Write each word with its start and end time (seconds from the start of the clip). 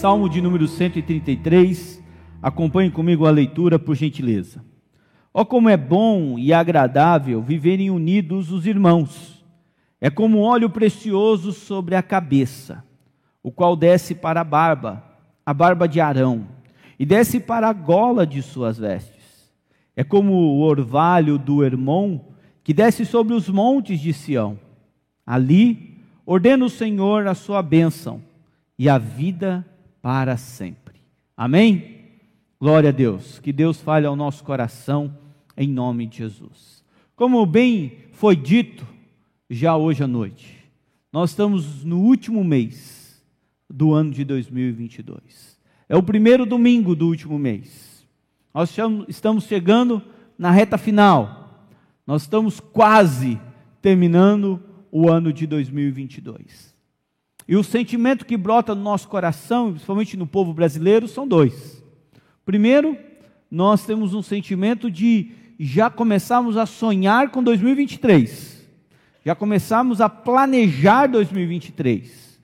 Salmo 0.00 0.30
de 0.30 0.40
número 0.40 0.66
133. 0.66 2.02
Acompanhe 2.40 2.90
comigo 2.90 3.26
a 3.26 3.30
leitura, 3.30 3.78
por 3.78 3.94
gentileza. 3.94 4.64
Ó, 5.32 5.42
oh, 5.42 5.44
como 5.44 5.68
é 5.68 5.76
bom 5.76 6.38
e 6.38 6.54
agradável 6.54 7.42
viverem 7.42 7.90
unidos 7.90 8.50
os 8.50 8.64
irmãos. 8.64 9.44
É 10.00 10.08
como 10.08 10.40
óleo 10.40 10.70
precioso 10.70 11.52
sobre 11.52 11.96
a 11.96 12.02
cabeça, 12.02 12.82
o 13.42 13.52
qual 13.52 13.76
desce 13.76 14.14
para 14.14 14.40
a 14.40 14.44
barba, 14.44 15.04
a 15.44 15.52
barba 15.52 15.86
de 15.86 16.00
Arão, 16.00 16.46
e 16.98 17.04
desce 17.04 17.38
para 17.38 17.68
a 17.68 17.74
gola 17.74 18.26
de 18.26 18.40
suas 18.40 18.78
vestes. 18.78 19.52
É 19.94 20.02
como 20.02 20.32
o 20.32 20.62
orvalho 20.62 21.36
do 21.36 21.62
Hermon, 21.62 22.20
que 22.64 22.72
desce 22.72 23.04
sobre 23.04 23.34
os 23.34 23.50
montes 23.50 24.00
de 24.00 24.14
Sião. 24.14 24.58
Ali 25.26 25.98
ordena 26.24 26.64
o 26.64 26.70
Senhor 26.70 27.26
a 27.26 27.34
sua 27.34 27.60
bênção 27.60 28.22
e 28.78 28.88
a 28.88 28.96
vida 28.96 29.66
para 30.02 30.36
sempre. 30.36 31.00
Amém? 31.36 32.00
Glória 32.60 32.90
a 32.90 32.92
Deus. 32.92 33.38
Que 33.38 33.52
Deus 33.52 33.80
fale 33.80 34.06
ao 34.06 34.16
nosso 34.16 34.44
coração 34.44 35.16
em 35.56 35.68
nome 35.68 36.06
de 36.06 36.18
Jesus. 36.18 36.84
Como 37.16 37.44
bem 37.44 37.98
foi 38.12 38.36
dito 38.36 38.86
já 39.48 39.76
hoje 39.76 40.02
à 40.02 40.06
noite, 40.06 40.58
nós 41.12 41.30
estamos 41.30 41.84
no 41.84 41.98
último 41.98 42.44
mês 42.44 43.22
do 43.68 43.92
ano 43.92 44.10
de 44.10 44.24
2022. 44.24 45.58
É 45.88 45.96
o 45.96 46.02
primeiro 46.02 46.46
domingo 46.46 46.94
do 46.94 47.08
último 47.08 47.38
mês. 47.38 48.06
Nós 48.54 48.74
estamos 49.08 49.44
chegando 49.44 50.02
na 50.38 50.50
reta 50.50 50.78
final. 50.78 51.66
Nós 52.06 52.22
estamos 52.22 52.60
quase 52.60 53.40
terminando 53.82 54.62
o 54.90 55.10
ano 55.10 55.32
de 55.32 55.46
2022. 55.46 56.69
E 57.50 57.56
o 57.56 57.64
sentimento 57.64 58.24
que 58.24 58.36
brota 58.36 58.76
no 58.76 58.80
nosso 58.80 59.08
coração, 59.08 59.72
principalmente 59.72 60.16
no 60.16 60.24
povo 60.24 60.54
brasileiro, 60.54 61.08
são 61.08 61.26
dois. 61.26 61.82
Primeiro, 62.46 62.96
nós 63.50 63.84
temos 63.84 64.14
um 64.14 64.22
sentimento 64.22 64.88
de 64.88 65.32
já 65.58 65.90
começarmos 65.90 66.56
a 66.56 66.64
sonhar 66.64 67.30
com 67.30 67.42
2023. 67.42 68.68
Já 69.26 69.34
começarmos 69.34 70.00
a 70.00 70.08
planejar 70.08 71.08
2023. 71.08 72.38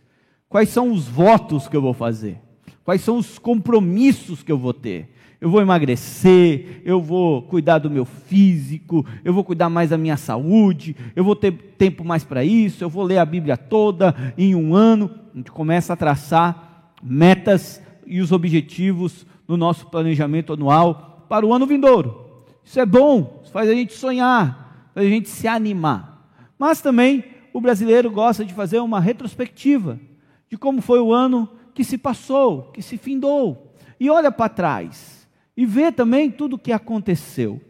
Quais 0.49 0.71
são 0.71 0.91
os 0.91 1.07
votos 1.07 1.69
que 1.69 1.77
eu 1.77 1.83
vou 1.83 1.95
fazer? 1.95 2.41
Quais 2.83 3.01
são 3.01 3.17
os 3.17 3.39
compromissos 3.39 4.43
que 4.43 4.51
eu 4.51 4.59
vou 4.59 4.75
ter? 4.75 5.15
Eu 5.41 5.51
vou 5.51 5.61
emagrecer, 5.61 6.81
eu 6.85 7.01
vou 7.01 7.43
cuidar 7.43 7.79
do 7.79 7.91
meu 7.91 8.05
físico, 8.05 9.05
eu 9.25 9.33
vou 9.33 9.45
cuidar 9.45 9.69
mais 9.69 9.91
da 9.91 9.99
minha 9.99 10.17
saúde, 10.17 10.97
eu 11.15 11.23
vou 11.23 11.37
ter 11.37 11.53
tempo 11.53 12.05
mais 12.05 12.25
para 12.25 12.43
isso, 12.45 12.83
eu 12.83 12.89
vou 12.89 13.03
ler 13.03 13.19
a 13.19 13.25
Bíblia 13.25 13.57
toda 13.57 14.15
em 14.37 14.55
um 14.55 14.75
ano. 14.75 15.11
A 15.35 15.37
gente 15.37 15.53
começa 15.53 15.93
a 15.93 15.97
traçar 15.97 16.93
metas 17.03 17.83
e 18.07 18.21
os 18.21 18.33
objetivos 18.33 19.27
no 19.47 19.57
nosso 19.57 19.87
planejamento 19.87 20.55
anual 20.55 21.27
para 21.29 21.45
o 21.45 21.53
ano 21.53 21.67
vindouro. 21.67 22.45
Isso 22.65 22.81
é 22.81 22.87
bom, 22.87 23.41
isso 23.43 23.53
faz 23.53 23.69
a 23.69 23.75
gente 23.75 23.93
sonhar, 23.93 24.91
faz 24.95 25.07
a 25.07 25.11
gente 25.11 25.29
se 25.29 25.47
animar. 25.47 26.31
Mas 26.59 26.81
também 26.81 27.25
o 27.53 27.61
brasileiro 27.61 28.11
gosta 28.11 28.45
de 28.45 28.55
fazer 28.55 28.81
uma 28.81 29.01
retrospectiva 29.01 30.01
de 30.49 30.57
como 30.57 30.81
foi 30.81 30.99
o 30.99 31.13
ano 31.13 31.49
que 31.75 31.85
se 31.85 31.99
passou, 31.99 32.71
que 32.73 32.81
se 32.81 32.97
findou, 32.97 33.75
e 34.01 34.09
olha 34.09 34.33
para 34.33 34.49
trás 34.49 35.16
e 35.57 35.65
ver 35.65 35.93
também 35.93 36.31
tudo 36.31 36.55
o 36.57 36.59
que 36.59 36.73
aconteceu. 36.73 37.61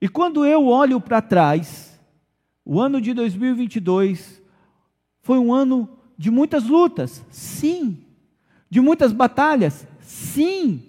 E 0.00 0.08
quando 0.08 0.44
eu 0.44 0.66
olho 0.66 1.00
para 1.00 1.20
trás, 1.20 1.98
o 2.64 2.80
ano 2.80 3.00
de 3.00 3.12
2022 3.12 4.42
foi 5.20 5.38
um 5.38 5.52
ano 5.52 5.88
de 6.16 6.30
muitas 6.30 6.64
lutas, 6.64 7.24
sim, 7.30 7.98
de 8.70 8.80
muitas 8.80 9.12
batalhas, 9.12 9.86
sim, 10.00 10.82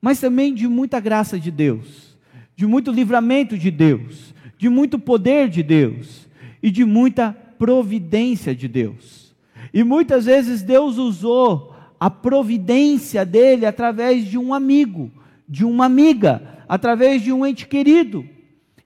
mas 0.00 0.20
também 0.20 0.54
de 0.54 0.68
muita 0.68 1.00
graça 1.00 1.38
de 1.38 1.50
Deus, 1.50 2.16
de 2.54 2.66
muito 2.66 2.92
livramento 2.92 3.58
de 3.58 3.70
Deus, 3.70 4.34
de 4.56 4.68
muito 4.68 4.98
poder 4.98 5.48
de 5.48 5.62
Deus 5.62 6.28
e 6.62 6.70
de 6.70 6.84
muita 6.84 7.32
providência 7.58 8.54
de 8.54 8.68
Deus. 8.68 9.34
E 9.72 9.82
muitas 9.82 10.26
vezes 10.26 10.62
Deus 10.62 10.98
usou 10.98 11.74
a 12.00 12.08
providência 12.08 13.26
dele 13.26 13.66
através 13.66 14.24
de 14.24 14.38
um 14.38 14.54
amigo, 14.54 15.10
de 15.46 15.66
uma 15.66 15.84
amiga, 15.84 16.64
através 16.66 17.20
de 17.20 17.30
um 17.30 17.44
ente 17.44 17.68
querido. 17.68 18.26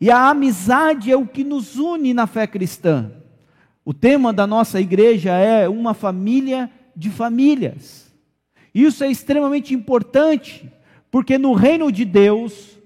E 0.01 0.11
a 0.11 0.29
amizade 0.29 1.13
é 1.13 1.17
o 1.17 1.25
que 1.25 1.45
nos 1.45 1.77
une 1.77 2.13
na 2.13 2.27
fé 2.27 2.45
cristã. 2.45 3.13
O 3.85 3.95
tema 3.95 4.33
da 4.33 4.49
nossa 4.49 4.81
igreja 4.81 5.31
é 5.33 5.69
uma 5.69 5.95
família 5.95 6.69
de 6.97 7.09
famílias. 7.09 8.13
Isso 8.75 9.05
é 9.05 9.11
extremamente 9.11 9.73
importante, 9.73 10.69
porque 11.09 11.39
no 11.39 11.53
reino 11.53 11.93
de 11.93 12.05
Deus 12.05 12.77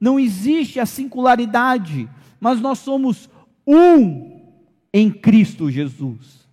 não 0.00 0.18
existe 0.18 0.80
a 0.80 0.86
singularidade, 0.86 2.08
mas 2.40 2.60
nós 2.60 2.80
somos 2.80 3.30
um 3.64 4.40
em 4.92 5.08
Cristo 5.10 5.70
Jesus 5.70 6.47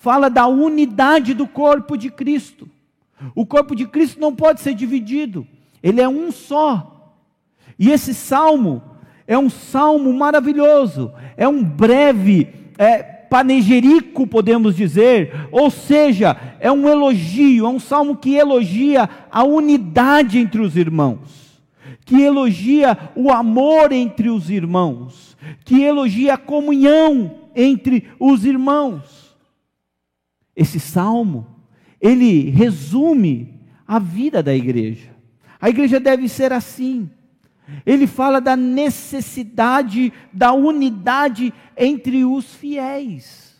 fala 0.00 0.28
da 0.28 0.46
unidade 0.46 1.34
do 1.34 1.46
corpo 1.46 1.96
de 1.96 2.10
Cristo. 2.10 2.68
O 3.34 3.44
corpo 3.44 3.74
de 3.74 3.86
Cristo 3.86 4.20
não 4.20 4.34
pode 4.34 4.60
ser 4.60 4.74
dividido, 4.74 5.46
ele 5.82 6.00
é 6.00 6.08
um 6.08 6.30
só. 6.30 7.14
E 7.78 7.90
esse 7.90 8.14
salmo 8.14 8.82
é 9.26 9.36
um 9.36 9.50
salmo 9.50 10.12
maravilhoso, 10.12 11.12
é 11.36 11.46
um 11.46 11.62
breve 11.62 12.48
é, 12.78 13.02
panegirico, 13.02 14.26
podemos 14.26 14.74
dizer, 14.74 15.48
ou 15.50 15.70
seja, 15.70 16.36
é 16.60 16.70
um 16.70 16.88
elogio, 16.88 17.66
é 17.66 17.68
um 17.68 17.80
salmo 17.80 18.16
que 18.16 18.34
elogia 18.34 19.08
a 19.30 19.44
unidade 19.44 20.38
entre 20.38 20.60
os 20.60 20.76
irmãos, 20.76 21.60
que 22.04 22.22
elogia 22.22 22.96
o 23.14 23.30
amor 23.30 23.92
entre 23.92 24.30
os 24.30 24.48
irmãos, 24.48 25.36
que 25.64 25.82
elogia 25.82 26.34
a 26.34 26.38
comunhão 26.38 27.32
entre 27.54 28.08
os 28.18 28.44
irmãos. 28.44 29.27
Esse 30.58 30.80
salmo, 30.80 31.46
ele 32.00 32.50
resume 32.50 33.60
a 33.86 34.00
vida 34.00 34.42
da 34.42 34.52
igreja. 34.52 35.10
A 35.60 35.68
igreja 35.68 36.00
deve 36.00 36.28
ser 36.28 36.52
assim. 36.52 37.08
Ele 37.86 38.08
fala 38.08 38.40
da 38.40 38.56
necessidade 38.56 40.12
da 40.32 40.52
unidade 40.52 41.54
entre 41.76 42.24
os 42.24 42.56
fiéis. 42.56 43.56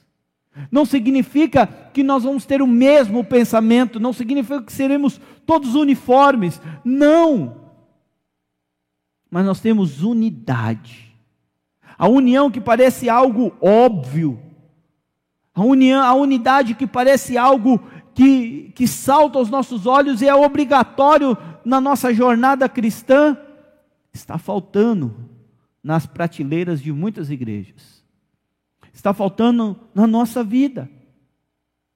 Não 0.72 0.84
significa 0.84 1.68
que 1.68 2.02
nós 2.02 2.24
vamos 2.24 2.44
ter 2.44 2.60
o 2.60 2.66
mesmo 2.66 3.22
pensamento, 3.22 4.00
não 4.00 4.12
significa 4.12 4.60
que 4.60 4.72
seremos 4.72 5.20
todos 5.46 5.76
uniformes. 5.76 6.60
Não. 6.84 7.60
Mas 9.30 9.46
nós 9.46 9.60
temos 9.60 10.02
unidade. 10.02 11.16
A 11.96 12.08
união 12.08 12.50
que 12.50 12.60
parece 12.60 13.08
algo 13.08 13.54
óbvio, 13.60 14.47
a 15.60 15.64
união, 15.64 16.02
a 16.02 16.14
unidade 16.14 16.74
que 16.74 16.86
parece 16.86 17.36
algo 17.36 17.80
que, 18.14 18.70
que 18.76 18.86
salta 18.86 19.38
aos 19.38 19.50
nossos 19.50 19.86
olhos 19.86 20.22
e 20.22 20.28
é 20.28 20.34
obrigatório 20.34 21.36
na 21.64 21.80
nossa 21.80 22.14
jornada 22.14 22.68
cristã, 22.68 23.36
está 24.12 24.38
faltando 24.38 25.14
nas 25.82 26.06
prateleiras 26.06 26.80
de 26.80 26.92
muitas 26.92 27.28
igrejas. 27.28 28.04
Está 28.92 29.12
faltando 29.12 29.76
na 29.92 30.06
nossa 30.06 30.44
vida. 30.44 30.88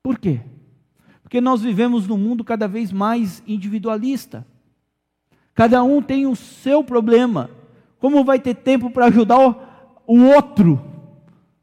Por 0.02 0.18
quê? 0.18 0.40
Porque 1.22 1.40
nós 1.40 1.62
vivemos 1.62 2.08
num 2.08 2.18
mundo 2.18 2.42
cada 2.42 2.66
vez 2.66 2.90
mais 2.90 3.44
individualista. 3.46 4.44
Cada 5.54 5.84
um 5.84 6.02
tem 6.02 6.26
o 6.26 6.34
seu 6.34 6.82
problema. 6.82 7.48
Como 8.00 8.24
vai 8.24 8.40
ter 8.40 8.54
tempo 8.54 8.90
para 8.90 9.06
ajudar 9.06 10.02
o 10.04 10.18
outro 10.20 10.82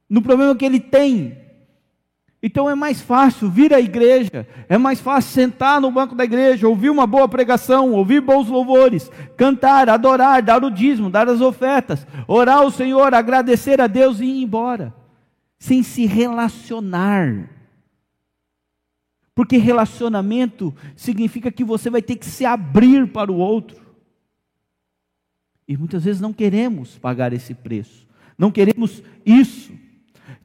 no 0.09 0.21
problema 0.21 0.55
que 0.55 0.63
ele 0.63 0.79
tem? 0.79 1.48
Então 2.41 2.69
é 2.69 2.75
mais 2.75 3.01
fácil 3.01 3.49
vir 3.49 3.73
à 3.73 3.81
igreja, 3.81 4.47
é 4.69 4.77
mais 4.77 5.01
fácil 5.01 5.31
sentar 5.31 5.81
no 5.81 5.91
banco 5.91 6.15
da 6.15 6.23
igreja, 6.23 6.69
ouvir 6.69 6.89
uma 6.89 7.05
boa 7.05 7.27
pregação, 7.27 7.91
ouvir 7.91 8.21
bons 8.21 8.47
louvores, 8.47 9.11
cantar, 9.35 9.89
adorar, 9.89 10.41
dar 10.41 10.63
o 10.63 10.71
dízimo, 10.71 11.09
dar 11.09 11.27
as 11.27 11.41
ofertas, 11.41 12.07
orar 12.27 12.59
ao 12.59 12.71
Senhor, 12.71 13.13
agradecer 13.13 13.81
a 13.81 13.87
Deus 13.87 14.21
e 14.21 14.25
ir 14.25 14.43
embora, 14.43 14.95
sem 15.57 15.83
se 15.83 16.05
relacionar. 16.05 17.49
Porque 19.35 19.57
relacionamento 19.57 20.73
significa 20.95 21.51
que 21.51 21.63
você 21.63 21.89
vai 21.89 22.01
ter 22.01 22.15
que 22.15 22.25
se 22.25 22.45
abrir 22.45 23.07
para 23.11 23.31
o 23.31 23.37
outro. 23.37 23.77
E 25.67 25.75
muitas 25.75 26.05
vezes 26.05 26.21
não 26.21 26.31
queremos 26.31 26.97
pagar 26.97 27.33
esse 27.33 27.53
preço, 27.53 28.07
não 28.37 28.49
queremos 28.49 29.03
isso. 29.25 29.73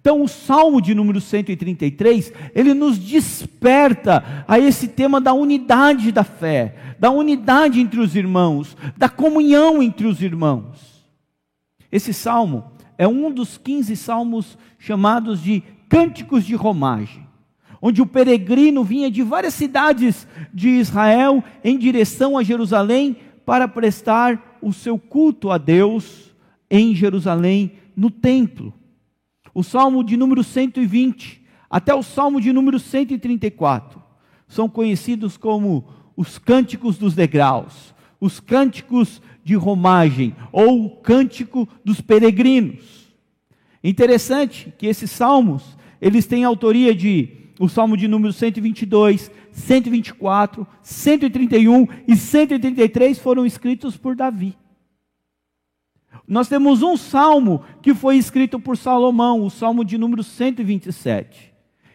Então, 0.05 0.21
o 0.21 0.29
Salmo 0.29 0.83
de 0.83 0.95
número 0.95 1.19
133, 1.19 2.31
ele 2.55 2.75
nos 2.75 2.99
desperta 2.99 4.45
a 4.47 4.59
esse 4.59 4.87
tema 4.87 5.19
da 5.19 5.33
unidade 5.33 6.13
da 6.13 6.23
fé, 6.23 6.75
da 6.99 7.11
unidade 7.11 7.81
entre 7.81 7.99
os 7.99 8.15
irmãos, 8.15 8.77
da 8.99 9.09
comunhão 9.09 9.83
entre 9.83 10.07
os 10.07 10.21
irmãos. 10.21 11.09
Esse 11.91 12.13
salmo 12.13 12.65
é 12.99 13.09
um 13.09 13.33
dos 13.33 13.57
15 13.57 13.97
salmos 13.97 14.59
chamados 14.79 15.43
de 15.43 15.63
cânticos 15.89 16.45
de 16.45 16.55
romagem, 16.55 17.27
onde 17.81 18.03
o 18.03 18.07
peregrino 18.07 18.85
vinha 18.85 19.11
de 19.11 19.23
várias 19.23 19.55
cidades 19.55 20.29
de 20.53 20.69
Israel 20.69 21.43
em 21.65 21.79
direção 21.79 22.37
a 22.37 22.43
Jerusalém 22.43 23.17
para 23.47 23.67
prestar 23.67 24.59
o 24.61 24.71
seu 24.71 24.99
culto 24.99 25.51
a 25.51 25.57
Deus 25.57 26.35
em 26.71 26.95
Jerusalém, 26.95 27.73
no 27.97 28.11
templo. 28.11 28.71
O 29.55 29.63
salmo 29.63 30.03
de 30.03 30.17
número 30.17 30.43
120 30.43 31.43
até 31.71 31.95
o 31.95 32.03
salmo 32.03 32.41
de 32.41 32.53
número 32.53 32.79
134 32.79 34.03
são 34.49 34.69
conhecidos 34.69 35.37
como 35.37 35.87
os 36.17 36.39
cânticos 36.39 36.99
dos 36.99 37.15
degraus, 37.15 37.95
os 38.21 38.41
cânticos 38.41 39.23
de 39.45 39.55
romagem 39.55 40.35
ou 40.53 40.85
o 40.85 40.91
cântico 40.91 41.69
dos 41.85 42.01
peregrinos. 42.01 43.13
Interessante 43.83 44.73
que 44.77 44.87
esses 44.87 45.11
salmos, 45.11 45.77
eles 46.01 46.27
têm 46.27 46.45
autoria 46.45 46.95
de 46.95 47.45
o 47.59 47.69
salmo 47.69 47.97
de 47.97 48.09
número 48.09 48.33
122, 48.33 49.31
124, 49.53 50.67
131 50.83 51.87
e 52.09 52.17
133 52.17 53.19
foram 53.19 53.47
escritos 53.47 53.97
por 53.97 54.17
Davi. 54.17 54.57
Nós 56.27 56.49
temos 56.49 56.83
um 56.83 56.97
salmo 56.97 57.63
que 57.83 57.95
foi 57.95 58.17
escrito 58.17 58.59
por 58.59 58.77
Salomão, 58.77 59.43
o 59.43 59.51
salmo 59.51 59.85
de 59.85 59.99
número 59.99 60.23
127. 60.23 61.53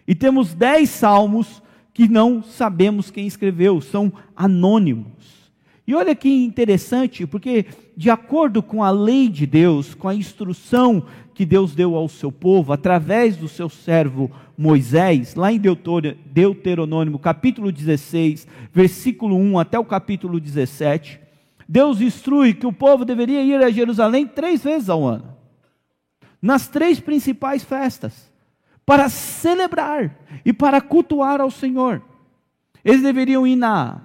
E 0.08 0.14
temos 0.14 0.54
dez 0.54 0.90
salmos 0.90 1.62
que 1.94 2.08
não 2.08 2.42
sabemos 2.44 3.12
quem 3.12 3.28
escreveu, 3.28 3.81
são 3.81 4.14
anônimos. 4.36 5.40
E 5.88 5.96
olha 5.96 6.14
que 6.14 6.30
interessante, 6.30 7.26
porque 7.26 7.66
de 7.98 8.12
acordo 8.12 8.62
com 8.62 8.84
a 8.84 8.92
lei 8.92 9.28
de 9.28 9.48
Deus, 9.48 9.96
com 9.96 10.08
a 10.08 10.14
instrução 10.14 11.04
que 11.34 11.44
Deus 11.46 11.74
deu 11.74 11.96
ao 11.96 12.08
seu 12.08 12.32
povo, 12.32 12.72
através 12.72 13.36
do 13.36 13.48
seu 13.48 13.68
servo 13.68 14.30
Moisés, 14.56 15.34
lá 15.34 15.52
em 15.52 15.60
Deuteronômio 15.60 17.18
capítulo 17.18 17.72
16, 17.72 18.48
versículo 18.72 19.36
1 19.36 19.58
até 19.58 19.80
o 19.80 19.86
capítulo 19.86 20.40
17, 20.40 21.20
Deus 21.71 22.01
instrui 22.01 22.56
que 22.56 22.66
o 22.66 22.74
povo 22.74 23.06
deveria 23.06 23.44
ir 23.44 23.63
a 23.63 23.69
Jerusalém 23.69 24.25
três 24.25 24.63
vezes 24.63 24.89
ao 24.89 25.06
ano, 25.06 25.38
nas 26.42 26.68
três 26.68 27.00
principais 27.00 27.63
festas, 27.63 28.31
para 28.83 29.07
celebrar 29.07 30.18
e 30.44 30.51
para 30.51 30.81
cultuar 30.81 31.39
ao 31.39 31.51
Senhor. 31.51 32.01
Eles 32.83 33.04
deveriam 33.04 33.45
ir 33.45 33.56
na, 33.56 34.01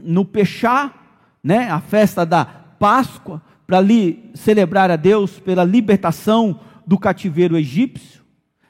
no 0.00 0.24
Pechá, 0.24 0.94
né, 1.42 1.68
a 1.68 1.80
festa 1.80 2.24
da 2.24 2.44
Páscoa, 2.44 3.42
para 3.66 3.78
ali 3.78 4.30
celebrar 4.32 4.92
a 4.92 4.96
Deus 4.96 5.40
pela 5.40 5.64
libertação 5.64 6.60
do 6.86 6.96
cativeiro 6.96 7.58
egípcio. 7.58 8.22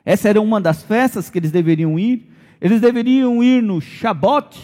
Essa 0.07 0.31
era 0.31 0.41
uma 0.41 0.59
das 0.59 0.83
festas 0.83 1.29
que 1.29 1.39
eles 1.39 1.53
deveriam 1.53 1.99
ir. 1.99 2.33
Eles 2.63 2.81
deveriam 2.81 3.43
ir 3.43 3.63
no 3.63 3.79
Shabat, 3.79 4.59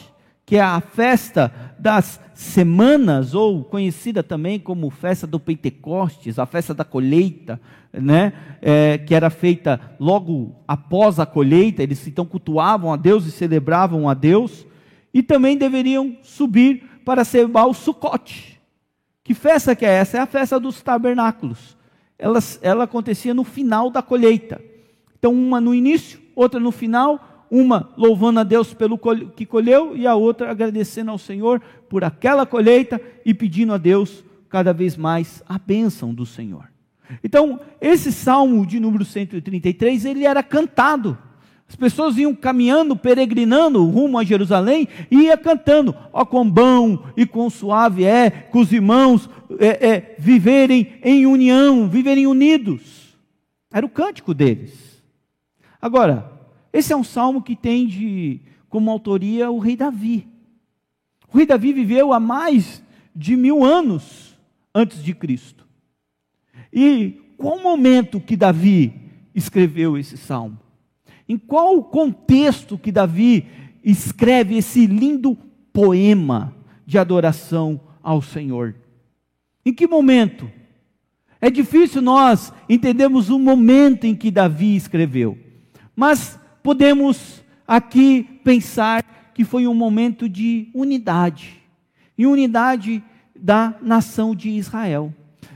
que 0.47 0.57
é 0.57 0.63
a 0.63 0.81
festa 0.81 1.53
das 1.79 2.21
semanas, 2.35 3.35
ou 3.35 3.65
conhecida 3.65 4.23
também 4.23 4.59
como 4.59 4.91
festa 4.91 5.27
do 5.27 5.39
Pentecostes, 5.39 6.39
a 6.39 6.47
festa 6.47 6.73
da 6.75 6.85
colheita, 6.85 7.61
né? 7.93 8.33
É, 8.61 8.99
que 8.99 9.15
era 9.15 9.31
feita 9.31 9.81
logo 9.99 10.55
após 10.67 11.19
a 11.19 11.27
colheita, 11.27 11.83
eles 11.83 12.07
então 12.07 12.25
cultuavam 12.25 12.93
a 12.93 12.97
Deus 12.97 13.27
e 13.27 13.31
celebravam 13.31 14.09
a 14.09 14.15
Deus, 14.15 14.67
e 15.13 15.23
também 15.23 15.57
deveriam 15.57 16.17
subir 16.23 16.83
para 17.05 17.25
celebrar 17.25 17.67
o 17.67 17.75
Sucote. 17.75 18.61
Que 19.23 19.35
festa 19.35 19.75
que 19.75 19.85
é 19.85 19.91
essa? 19.91 20.19
É 20.19 20.21
a 20.21 20.27
festa 20.27 20.61
dos 20.61 20.83
tabernáculos. 20.83 21.77
Ela, 22.19 22.39
ela 22.63 22.85
acontecia 22.85 23.35
no 23.35 23.45
final 23.45 23.91
da 23.91 24.01
colheita. 24.03 24.61
Então, 25.19 25.33
uma 25.33 25.61
no 25.61 25.75
início, 25.75 26.21
outra 26.35 26.61
no 26.61 26.71
final, 26.71 27.36
uma 27.51 27.91
louvando 27.97 28.41
a 28.41 28.45
Deus 28.45 28.75
pelo 28.75 28.99
que 29.35 29.47
colheu 29.47 29.97
e 29.97 30.07
a 30.07 30.15
outra 30.15 30.51
agradecendo 30.51 31.11
ao 31.11 31.19
Senhor 31.19 31.61
por 31.89 32.05
aquela 32.05 32.45
colheita 32.45 33.01
e 33.25 33.33
pedindo 33.33 33.73
a 33.73 33.79
Deus 33.79 34.25
cada 34.49 34.73
vez 34.73 34.97
mais 34.97 35.43
a 35.49 35.59
bênção 35.59 36.15
do 36.15 36.25
Senhor. 36.25 36.69
Então, 37.23 37.61
esse 37.81 38.13
salmo 38.13 38.67
de 38.67 38.81
número 38.81 39.05
133, 39.05 40.05
ele 40.05 40.25
era 40.25 40.43
cantado. 40.43 41.17
As 41.69 41.75
pessoas 41.75 42.17
iam 42.17 42.35
caminhando, 42.35 42.97
peregrinando 42.97 43.85
rumo 43.85 44.19
a 44.19 44.25
Jerusalém 44.25 44.89
e 45.11 45.23
ia 45.23 45.37
cantando, 45.37 45.95
ó 46.13 46.25
quão 46.25 46.49
bom 46.49 47.05
e 47.17 47.27
quão 47.27 47.51
suave 47.51 48.05
é 48.05 48.31
com 48.31 48.61
os 48.61 48.73
irmãos 48.73 49.29
é, 49.59 49.89
é, 49.89 50.17
viverem 50.19 50.95
em 51.03 51.27
união, 51.27 51.89
viverem 51.89 52.27
unidos. 52.27 53.17
Era 53.73 53.85
o 53.85 53.91
cântico 53.91 54.33
deles. 54.33 55.03
Agora, 55.83 56.36
esse 56.77 56.93
é 56.93 56.97
um 56.97 57.05
salmo 57.05 57.41
que 57.41 57.57
tem 57.57 57.87
de, 57.87 58.41
como 58.69 58.91
autoria 58.91 59.51
o 59.51 59.59
rei 59.59 59.75
Davi. 59.75 60.29
O 61.33 61.39
rei 61.39 61.47
Davi 61.47 61.73
viveu 61.73 62.13
há 62.13 62.21
mais 62.21 62.83
de 63.15 63.35
mil 63.35 63.65
anos 63.65 64.39
antes 64.75 65.03
de 65.03 65.15
Cristo. 65.15 65.67
E 66.71 67.19
qual 67.39 67.63
momento 67.63 68.21
que 68.21 68.37
Davi 68.37 68.93
escreveu 69.35 69.97
esse 69.97 70.19
salmo? 70.19 70.59
Em 71.27 71.39
qual 71.39 71.83
contexto 71.83 72.77
que 72.77 72.93
Davi 72.93 73.47
escreve 73.83 74.59
esse 74.59 74.87
lindo 74.87 75.35
poema 75.73 76.55
de 76.85 76.99
adoração 76.99 77.81
ao 78.03 78.21
Senhor? 78.21 78.75
Em 79.65 79.73
que 79.73 79.87
momento? 79.87 80.51
É 81.41 81.49
difícil 81.51 82.03
nós 82.03 82.53
entendermos 82.69 83.31
o 83.31 83.39
momento 83.39 84.05
em 84.05 84.15
que 84.15 84.31
Davi 84.31 84.77
escreveu, 84.77 85.39
mas 85.95 86.39
podemos 86.67 87.45
aqui 87.65 88.25
pensar 88.43 89.05
que 89.33 89.45
foi 89.45 89.69
um 89.69 89.75
momento 89.75 90.29
de 90.29 90.69
unidade, 90.75 91.63
e 92.19 92.27
unidade 92.27 93.05
da 93.37 93.75
nação 93.81 94.35
de 94.35 94.51
Israel. 94.51 95.15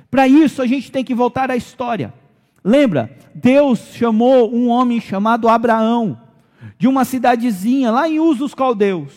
Para 0.09 0.29
isso, 0.29 0.63
a 0.63 0.69
gente 0.69 0.93
tem 0.93 1.05
que 1.05 1.13
voltar 1.13 1.51
à 1.51 1.57
história. 1.57 2.15
Lembra? 2.63 3.11
Deus 3.35 3.93
chamou 3.93 4.55
um 4.55 4.69
homem 4.69 5.01
chamado 5.01 5.49
Abraão, 5.49 6.17
de 6.79 6.87
uma 6.87 7.05
cidadezinha 7.05 7.91
lá 7.91 8.09
em 8.09 8.21
Uz 8.21 8.39
dos 8.39 8.55
Caldeus, 8.55 9.13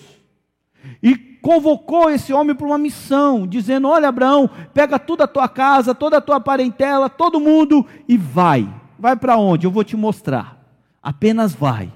e 1.02 1.16
convocou 1.16 2.10
esse 2.10 2.34
homem 2.34 2.56
para 2.56 2.66
uma 2.66 2.80
missão, 2.80 3.46
dizendo: 3.46 3.88
Olha, 3.88 4.10
Abraão, 4.10 4.50
pega 4.74 4.98
toda 4.98 5.26
a 5.26 5.28
tua 5.28 5.48
casa, 5.48 5.94
toda 5.94 6.18
a 6.18 6.22
tua 6.22 6.40
parentela, 6.40 7.08
todo 7.08 7.40
mundo 7.40 7.86
e 8.08 8.18
vai. 8.18 8.68
Vai 8.98 9.16
para 9.16 9.38
onde? 9.38 9.68
Eu 9.68 9.72
vou 9.72 9.84
te 9.84 9.96
mostrar. 9.96 10.63
Apenas 11.04 11.54
vai. 11.54 11.92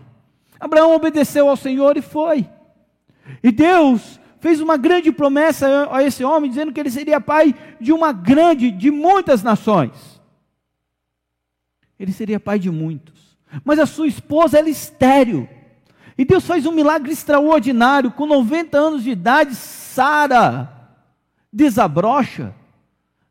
Abraão 0.60 0.94
obedeceu 0.94 1.48
ao 1.48 1.56
Senhor 1.56 1.96
e 1.96 2.02
foi. 2.02 2.48
E 3.42 3.52
Deus 3.52 4.20
fez 4.42 4.60
uma 4.60 4.76
grande 4.76 5.12
promessa 5.12 5.88
a 5.92 6.04
esse 6.04 6.24
homem, 6.24 6.50
dizendo 6.50 6.74
que 6.74 6.80
ele 6.80 6.92
seria 6.92 7.22
pai 7.22 7.56
de 7.80 7.94
uma 7.94 8.12
grande, 8.12 8.70
de 8.70 8.92
muitas 8.92 9.42
nações. 9.42 10.22
Ele 11.98 12.12
seria 12.12 12.40
pai 12.40 12.60
de 12.60 12.70
muitos. 12.70 13.38
Mas 13.64 13.80
a 13.80 13.86
sua 13.86 14.08
esposa 14.08 14.60
era 14.60 14.70
estéril. 14.70 15.48
E 16.18 16.26
Deus 16.26 16.46
faz 16.46 16.66
um 16.66 16.72
milagre 16.72 17.12
extraordinário. 17.12 18.12
Com 18.12 18.26
90 18.26 18.78
anos 18.78 19.04
de 19.04 19.12
idade, 19.12 19.56
Sara 19.56 20.74
desabrocha. 21.52 22.54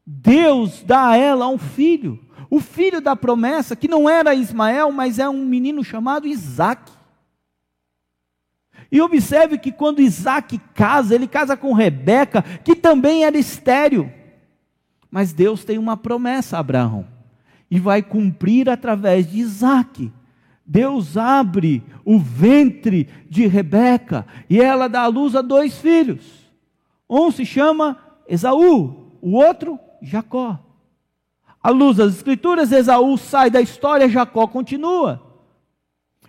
Deus 0.05 0.83
dá 0.83 1.11
a 1.11 1.17
ela 1.17 1.49
um 1.49 1.59
filho 1.59 2.26
o 2.51 2.61
filho 2.61 3.01
da 3.01 3.17
promessa, 3.17 3.77
que 3.77 3.89
não 3.89 4.09
era 4.09 4.35
Ismael, 4.35 4.93
mas 4.93 5.19
é 5.19 5.29
um 5.29 5.45
menino 5.45 5.83
chamado 5.83 6.27
Isaac. 6.27 6.93
E 8.91 9.01
observe 9.01 9.59
que 9.59 9.73
quando 9.73 10.01
Isaac 10.01 10.59
casa, 10.75 11.15
ele 11.15 11.27
casa 11.27 11.57
com 11.57 11.73
Rebeca, 11.73 12.43
que 12.43 12.77
também 12.77 13.25
era 13.25 13.37
estéril. 13.37 14.11
Mas 15.11 15.33
Deus 15.33 15.65
tem 15.65 15.79
uma 15.79 15.97
promessa 15.97 16.57
a 16.57 16.61
Abraão, 16.61 17.07
e 17.71 17.81
vai 17.81 18.03
cumprir 18.03 18.69
através 18.69 19.31
de 19.31 19.39
Isaac. 19.39 20.13
Deus 20.65 21.17
abre 21.17 21.83
o 22.05 22.19
ventre 22.19 23.09
de 23.29 23.47
Rebeca, 23.47 24.27
e 24.49 24.61
ela 24.61 24.89
dá 24.89 25.03
à 25.03 25.07
luz 25.07 25.35
a 25.35 25.43
dois 25.43 25.79
filhos. 25.79 26.25
Um 27.09 27.31
se 27.31 27.47
chama 27.47 27.99
Esaú, 28.29 29.13
o 29.21 29.33
outro 29.33 29.79
Jacó. 30.03 30.66
À 31.67 31.71
luz 31.71 31.97
das 31.97 32.15
Escrituras, 32.15 32.71
Esaú 32.71 33.19
sai 33.19 33.51
da 33.51 33.61
história, 33.61 34.09
Jacó 34.09 34.47
continua. 34.47 35.21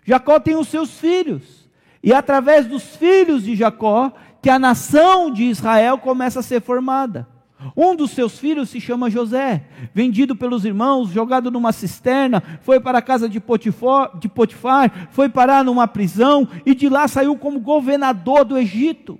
Jacó 0.03 0.39
tem 0.39 0.55
os 0.55 0.67
seus 0.67 0.99
filhos, 0.99 1.69
e 2.01 2.11
é 2.11 2.15
através 2.15 2.65
dos 2.65 2.95
filhos 2.95 3.43
de 3.43 3.55
Jacó 3.55 4.11
que 4.41 4.49
a 4.49 4.57
nação 4.57 5.31
de 5.31 5.43
Israel 5.43 5.99
começa 5.99 6.39
a 6.39 6.41
ser 6.41 6.59
formada. 6.59 7.27
Um 7.75 7.95
dos 7.95 8.09
seus 8.09 8.39
filhos 8.39 8.71
se 8.71 8.81
chama 8.81 9.11
José, 9.11 9.67
vendido 9.93 10.35
pelos 10.35 10.65
irmãos, 10.65 11.09
jogado 11.09 11.51
numa 11.51 11.71
cisterna, 11.71 12.41
foi 12.63 12.79
para 12.79 12.97
a 12.97 13.01
casa 13.03 13.29
de 13.29 13.39
Potifar, 13.39 14.17
de 14.17 14.27
Potifar, 14.27 15.07
foi 15.11 15.29
parar 15.29 15.63
numa 15.63 15.87
prisão 15.87 16.47
e 16.65 16.73
de 16.73 16.89
lá 16.89 17.07
saiu 17.07 17.37
como 17.37 17.59
governador 17.59 18.43
do 18.43 18.57
Egito. 18.57 19.19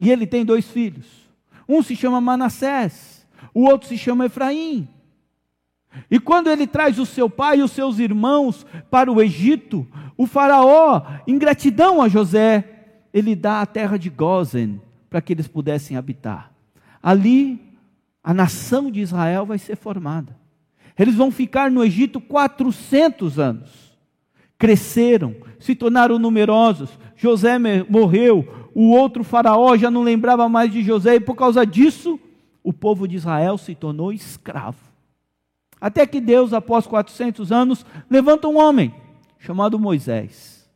E 0.00 0.10
ele 0.10 0.26
tem 0.26 0.44
dois 0.44 0.68
filhos. 0.68 1.06
Um 1.68 1.80
se 1.80 1.94
chama 1.94 2.20
Manassés 2.20 3.19
o 3.54 3.64
outro 3.64 3.88
se 3.88 3.98
chama 3.98 4.26
Efraim. 4.26 4.88
E 6.10 6.20
quando 6.20 6.48
ele 6.48 6.66
traz 6.66 6.98
o 6.98 7.06
seu 7.06 7.28
pai 7.28 7.58
e 7.58 7.62
os 7.62 7.72
seus 7.72 7.98
irmãos 7.98 8.64
para 8.90 9.10
o 9.10 9.20
Egito, 9.20 9.86
O 10.16 10.26
Faraó, 10.26 11.02
em 11.26 11.38
gratidão 11.38 12.02
a 12.02 12.08
José, 12.08 12.62
ele 13.12 13.34
dá 13.34 13.62
a 13.62 13.66
terra 13.66 13.96
de 13.96 14.10
Gozen 14.10 14.78
para 15.08 15.22
que 15.22 15.32
eles 15.32 15.48
pudessem 15.48 15.96
habitar. 15.96 16.52
Ali, 17.02 17.58
a 18.22 18.34
nação 18.34 18.90
de 18.90 19.00
Israel 19.00 19.46
vai 19.46 19.56
ser 19.56 19.76
formada. 19.76 20.36
Eles 20.98 21.14
vão 21.14 21.30
ficar 21.30 21.70
no 21.70 21.82
Egito 21.82 22.20
400 22.20 23.38
anos. 23.38 23.98
Cresceram, 24.58 25.34
se 25.58 25.74
tornaram 25.74 26.18
numerosos. 26.18 26.90
José 27.16 27.58
morreu, 27.88 28.68
o 28.74 28.90
outro 28.90 29.24
faraó 29.24 29.74
já 29.74 29.90
não 29.90 30.02
lembrava 30.02 30.50
mais 30.50 30.70
de 30.70 30.82
José, 30.82 31.14
e 31.14 31.20
por 31.20 31.34
causa 31.34 31.64
disso, 31.64 32.19
o 32.62 32.72
povo 32.72 33.06
de 33.06 33.16
Israel 33.16 33.56
se 33.58 33.74
tornou 33.74 34.12
escravo. 34.12 34.78
Até 35.80 36.06
que 36.06 36.20
Deus, 36.20 36.52
após 36.52 36.86
400 36.86 37.50
anos, 37.50 37.86
levanta 38.08 38.48
um 38.48 38.58
homem 38.58 38.94
chamado 39.38 39.78
Moisés, 39.78 40.68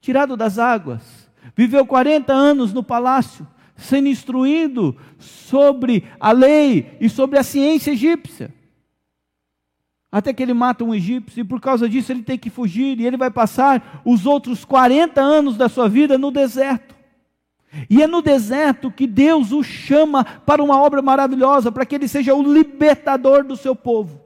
tirado 0.00 0.36
das 0.36 0.58
águas, 0.58 1.30
viveu 1.54 1.86
40 1.86 2.32
anos 2.32 2.72
no 2.72 2.82
palácio, 2.82 3.46
sendo 3.76 4.08
instruído 4.08 4.96
sobre 5.18 6.04
a 6.18 6.32
lei 6.32 6.96
e 7.00 7.08
sobre 7.08 7.38
a 7.38 7.42
ciência 7.42 7.92
egípcia. 7.92 8.52
Até 10.12 10.32
que 10.32 10.42
ele 10.42 10.52
mata 10.52 10.82
um 10.82 10.92
egípcio 10.92 11.40
e 11.40 11.44
por 11.44 11.60
causa 11.60 11.88
disso 11.88 12.10
ele 12.10 12.22
tem 12.22 12.36
que 12.36 12.50
fugir 12.50 12.98
e 12.98 13.06
ele 13.06 13.16
vai 13.16 13.30
passar 13.30 14.02
os 14.04 14.26
outros 14.26 14.64
40 14.64 15.20
anos 15.20 15.56
da 15.56 15.68
sua 15.68 15.88
vida 15.88 16.18
no 16.18 16.32
deserto. 16.32 16.99
E 17.88 18.02
é 18.02 18.06
no 18.06 18.20
deserto 18.20 18.90
que 18.90 19.06
Deus 19.06 19.52
o 19.52 19.62
chama 19.62 20.24
para 20.24 20.62
uma 20.62 20.80
obra 20.80 21.00
maravilhosa, 21.00 21.70
para 21.70 21.86
que 21.86 21.94
ele 21.94 22.08
seja 22.08 22.34
o 22.34 22.42
libertador 22.42 23.44
do 23.44 23.56
seu 23.56 23.76
povo. 23.76 24.20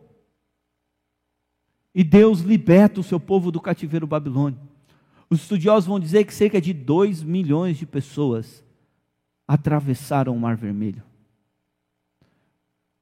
E 1.95 2.03
Deus 2.03 2.41
liberta 2.41 3.01
o 3.01 3.05
seu 3.05 3.21
povo 3.21 3.53
do 3.53 3.61
cativeiro 3.61 4.07
babilônico. 4.07 4.67
Os 5.29 5.43
estudiosos 5.43 5.87
vão 5.87 6.01
dizer 6.01 6.25
que 6.25 6.35
cerca 6.35 6.61
de 6.61 6.73
2 6.73 7.23
milhões 7.23 7.77
de 7.77 7.87
pessoas 7.87 8.65
atravessaram 9.47 10.35
o 10.35 10.41
Mar 10.41 10.57
Vermelho. 10.57 11.03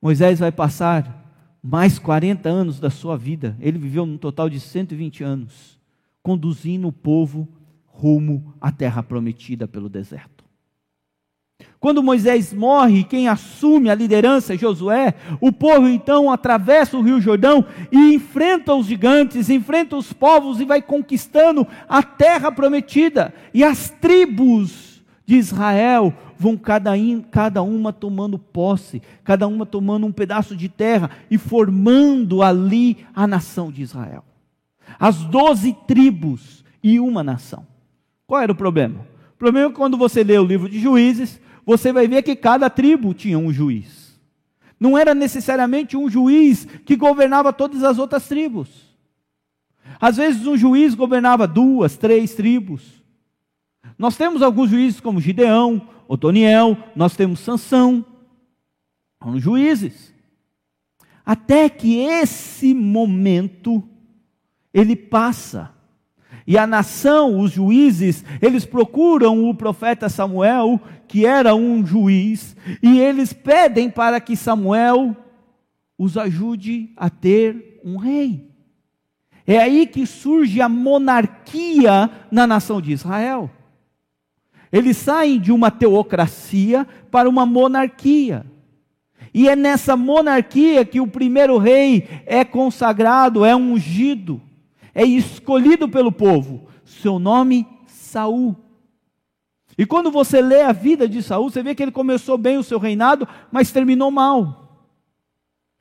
Moisés 0.00 0.40
vai 0.40 0.50
passar 0.50 1.22
mais 1.62 1.98
40 1.98 2.48
anos 2.48 2.80
da 2.80 2.90
sua 2.90 3.16
vida. 3.16 3.56
Ele 3.60 3.78
viveu 3.78 4.04
num 4.04 4.18
total 4.18 4.50
de 4.50 4.58
120 4.58 5.22
anos, 5.22 5.78
conduzindo 6.22 6.88
o 6.88 6.92
povo 6.92 7.48
rumo 7.86 8.54
à 8.60 8.72
terra 8.72 9.02
prometida 9.02 9.68
pelo 9.68 9.88
deserto. 9.88 10.31
Quando 11.80 12.02
Moisés 12.02 12.52
morre, 12.52 13.02
quem 13.02 13.26
assume 13.26 13.90
a 13.90 13.94
liderança 13.94 14.54
é 14.54 14.56
Josué, 14.58 15.14
o 15.40 15.50
povo 15.50 15.88
então 15.88 16.30
atravessa 16.30 16.96
o 16.96 17.02
Rio 17.02 17.20
Jordão 17.20 17.64
e 17.90 18.14
enfrenta 18.14 18.74
os 18.74 18.86
gigantes, 18.86 19.50
enfrenta 19.50 19.96
os 19.96 20.12
povos 20.12 20.60
e 20.60 20.64
vai 20.64 20.80
conquistando 20.80 21.66
a 21.88 22.02
terra 22.02 22.52
prometida. 22.52 23.34
E 23.52 23.64
as 23.64 23.90
tribos 23.90 25.02
de 25.26 25.36
Israel 25.36 26.14
vão 26.38 26.56
cada, 26.56 26.92
cada 27.30 27.62
uma 27.62 27.92
tomando 27.92 28.38
posse, 28.38 29.00
cada 29.24 29.46
uma 29.46 29.64
tomando 29.64 30.06
um 30.06 30.12
pedaço 30.12 30.56
de 30.56 30.68
terra 30.68 31.10
e 31.30 31.38
formando 31.38 32.42
ali 32.42 32.98
a 33.14 33.26
nação 33.26 33.72
de 33.72 33.82
Israel. 33.82 34.24
As 34.98 35.16
doze 35.24 35.76
tribos 35.86 36.64
e 36.82 37.00
uma 37.00 37.22
nação. 37.22 37.66
Qual 38.26 38.40
era 38.40 38.52
o 38.52 38.56
problema? 38.56 39.00
O 39.34 39.38
problema 39.38 39.70
é 39.70 39.72
quando 39.72 39.96
você 39.96 40.22
lê 40.22 40.38
o 40.38 40.44
livro 40.44 40.68
de 40.68 40.78
Juízes, 40.78 41.40
você 41.64 41.92
vai 41.92 42.08
ver 42.08 42.22
que 42.22 42.34
cada 42.36 42.68
tribo 42.68 43.14
tinha 43.14 43.38
um 43.38 43.52
juiz. 43.52 44.20
Não 44.78 44.98
era 44.98 45.14
necessariamente 45.14 45.96
um 45.96 46.10
juiz 46.10 46.64
que 46.84 46.96
governava 46.96 47.52
todas 47.52 47.84
as 47.84 47.98
outras 47.98 48.26
tribos. 48.26 48.68
Às 50.00 50.16
vezes 50.16 50.46
um 50.46 50.56
juiz 50.56 50.94
governava 50.94 51.46
duas, 51.46 51.96
três 51.96 52.34
tribos. 52.34 53.02
Nós 53.96 54.16
temos 54.16 54.42
alguns 54.42 54.70
juízes 54.70 55.00
como 55.00 55.20
Gideão, 55.20 55.88
Otoniel, 56.08 56.76
nós 56.96 57.14
temos 57.14 57.40
Sansão, 57.40 58.04
são 59.22 59.38
juízes. 59.38 60.12
Até 61.24 61.68
que 61.68 61.98
esse 61.98 62.74
momento 62.74 63.82
ele 64.74 64.96
passa. 64.96 65.72
E 66.46 66.58
a 66.58 66.66
nação, 66.66 67.38
os 67.38 67.52
juízes, 67.52 68.24
eles 68.40 68.64
procuram 68.64 69.48
o 69.48 69.54
profeta 69.54 70.08
Samuel, 70.08 70.80
que 71.06 71.24
era 71.24 71.54
um 71.54 71.84
juiz, 71.86 72.56
e 72.82 72.98
eles 72.98 73.32
pedem 73.32 73.88
para 73.88 74.20
que 74.20 74.36
Samuel 74.36 75.16
os 75.96 76.16
ajude 76.16 76.90
a 76.96 77.08
ter 77.08 77.80
um 77.84 77.96
rei. 77.96 78.50
É 79.46 79.58
aí 79.58 79.86
que 79.86 80.06
surge 80.06 80.60
a 80.60 80.68
monarquia 80.68 82.10
na 82.30 82.46
nação 82.46 82.80
de 82.80 82.92
Israel. 82.92 83.50
Eles 84.72 84.96
saem 84.96 85.38
de 85.38 85.52
uma 85.52 85.70
teocracia 85.70 86.86
para 87.10 87.28
uma 87.28 87.44
monarquia. 87.44 88.46
E 89.34 89.48
é 89.48 89.54
nessa 89.54 89.96
monarquia 89.96 90.84
que 90.84 91.00
o 91.00 91.06
primeiro 91.06 91.58
rei 91.58 92.08
é 92.26 92.44
consagrado, 92.44 93.44
é 93.44 93.54
ungido 93.54 94.40
é 94.94 95.04
escolhido 95.04 95.88
pelo 95.88 96.12
povo. 96.12 96.68
Seu 96.84 97.18
nome, 97.18 97.66
Saul. 97.86 98.56
E 99.76 99.86
quando 99.86 100.10
você 100.10 100.40
lê 100.40 100.62
a 100.62 100.72
vida 100.72 101.08
de 101.08 101.22
Saul, 101.22 101.50
você 101.50 101.62
vê 101.62 101.74
que 101.74 101.82
ele 101.82 101.92
começou 101.92 102.36
bem 102.36 102.58
o 102.58 102.62
seu 102.62 102.78
reinado, 102.78 103.26
mas 103.50 103.72
terminou 103.72 104.10
mal. 104.10 104.86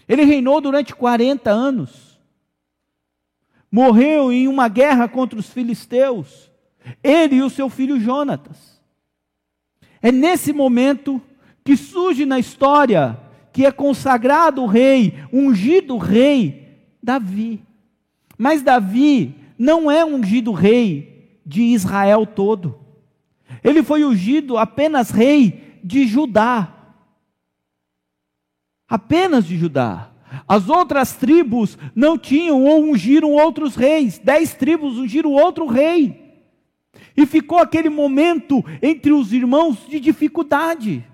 Ele 0.07 0.23
reinou 0.23 0.61
durante 0.61 0.95
40 0.95 1.49
anos. 1.49 2.19
Morreu 3.71 4.31
em 4.31 4.47
uma 4.47 4.67
guerra 4.67 5.07
contra 5.07 5.39
os 5.39 5.49
filisteus. 5.49 6.49
Ele 7.03 7.35
e 7.35 7.41
o 7.41 7.49
seu 7.49 7.69
filho 7.69 7.99
Jonatas. 7.99 8.81
É 10.01 10.11
nesse 10.11 10.51
momento 10.51 11.21
que 11.63 11.77
surge 11.77 12.25
na 12.25 12.39
história 12.39 13.19
que 13.53 13.65
é 13.65 13.71
consagrado 13.71 14.63
o 14.63 14.67
rei, 14.67 15.13
ungido 15.31 15.97
rei, 15.97 16.79
Davi. 17.03 17.63
Mas 18.41 18.63
Davi 18.63 19.35
não 19.55 19.91
é 19.91 20.03
ungido 20.03 20.51
rei 20.51 21.37
de 21.45 21.61
Israel 21.61 22.25
todo. 22.25 22.79
Ele 23.63 23.83
foi 23.83 24.03
ungido 24.03 24.57
apenas 24.57 25.11
rei 25.11 25.77
de 25.83 26.07
Judá. 26.07 26.75
Apenas 28.89 29.45
de 29.45 29.55
Judá. 29.59 30.09
As 30.47 30.69
outras 30.69 31.13
tribos 31.13 31.77
não 31.93 32.17
tinham 32.17 32.65
ou 32.65 32.83
ungiram 32.83 33.31
outros 33.33 33.75
reis. 33.75 34.17
Dez 34.17 34.55
tribos 34.55 34.97
ungiram 34.97 35.33
outro 35.33 35.67
rei. 35.67 36.41
E 37.15 37.27
ficou 37.27 37.59
aquele 37.59 37.89
momento 37.89 38.65
entre 38.81 39.11
os 39.11 39.31
irmãos 39.33 39.85
de 39.87 39.99
dificuldade. 39.99 41.05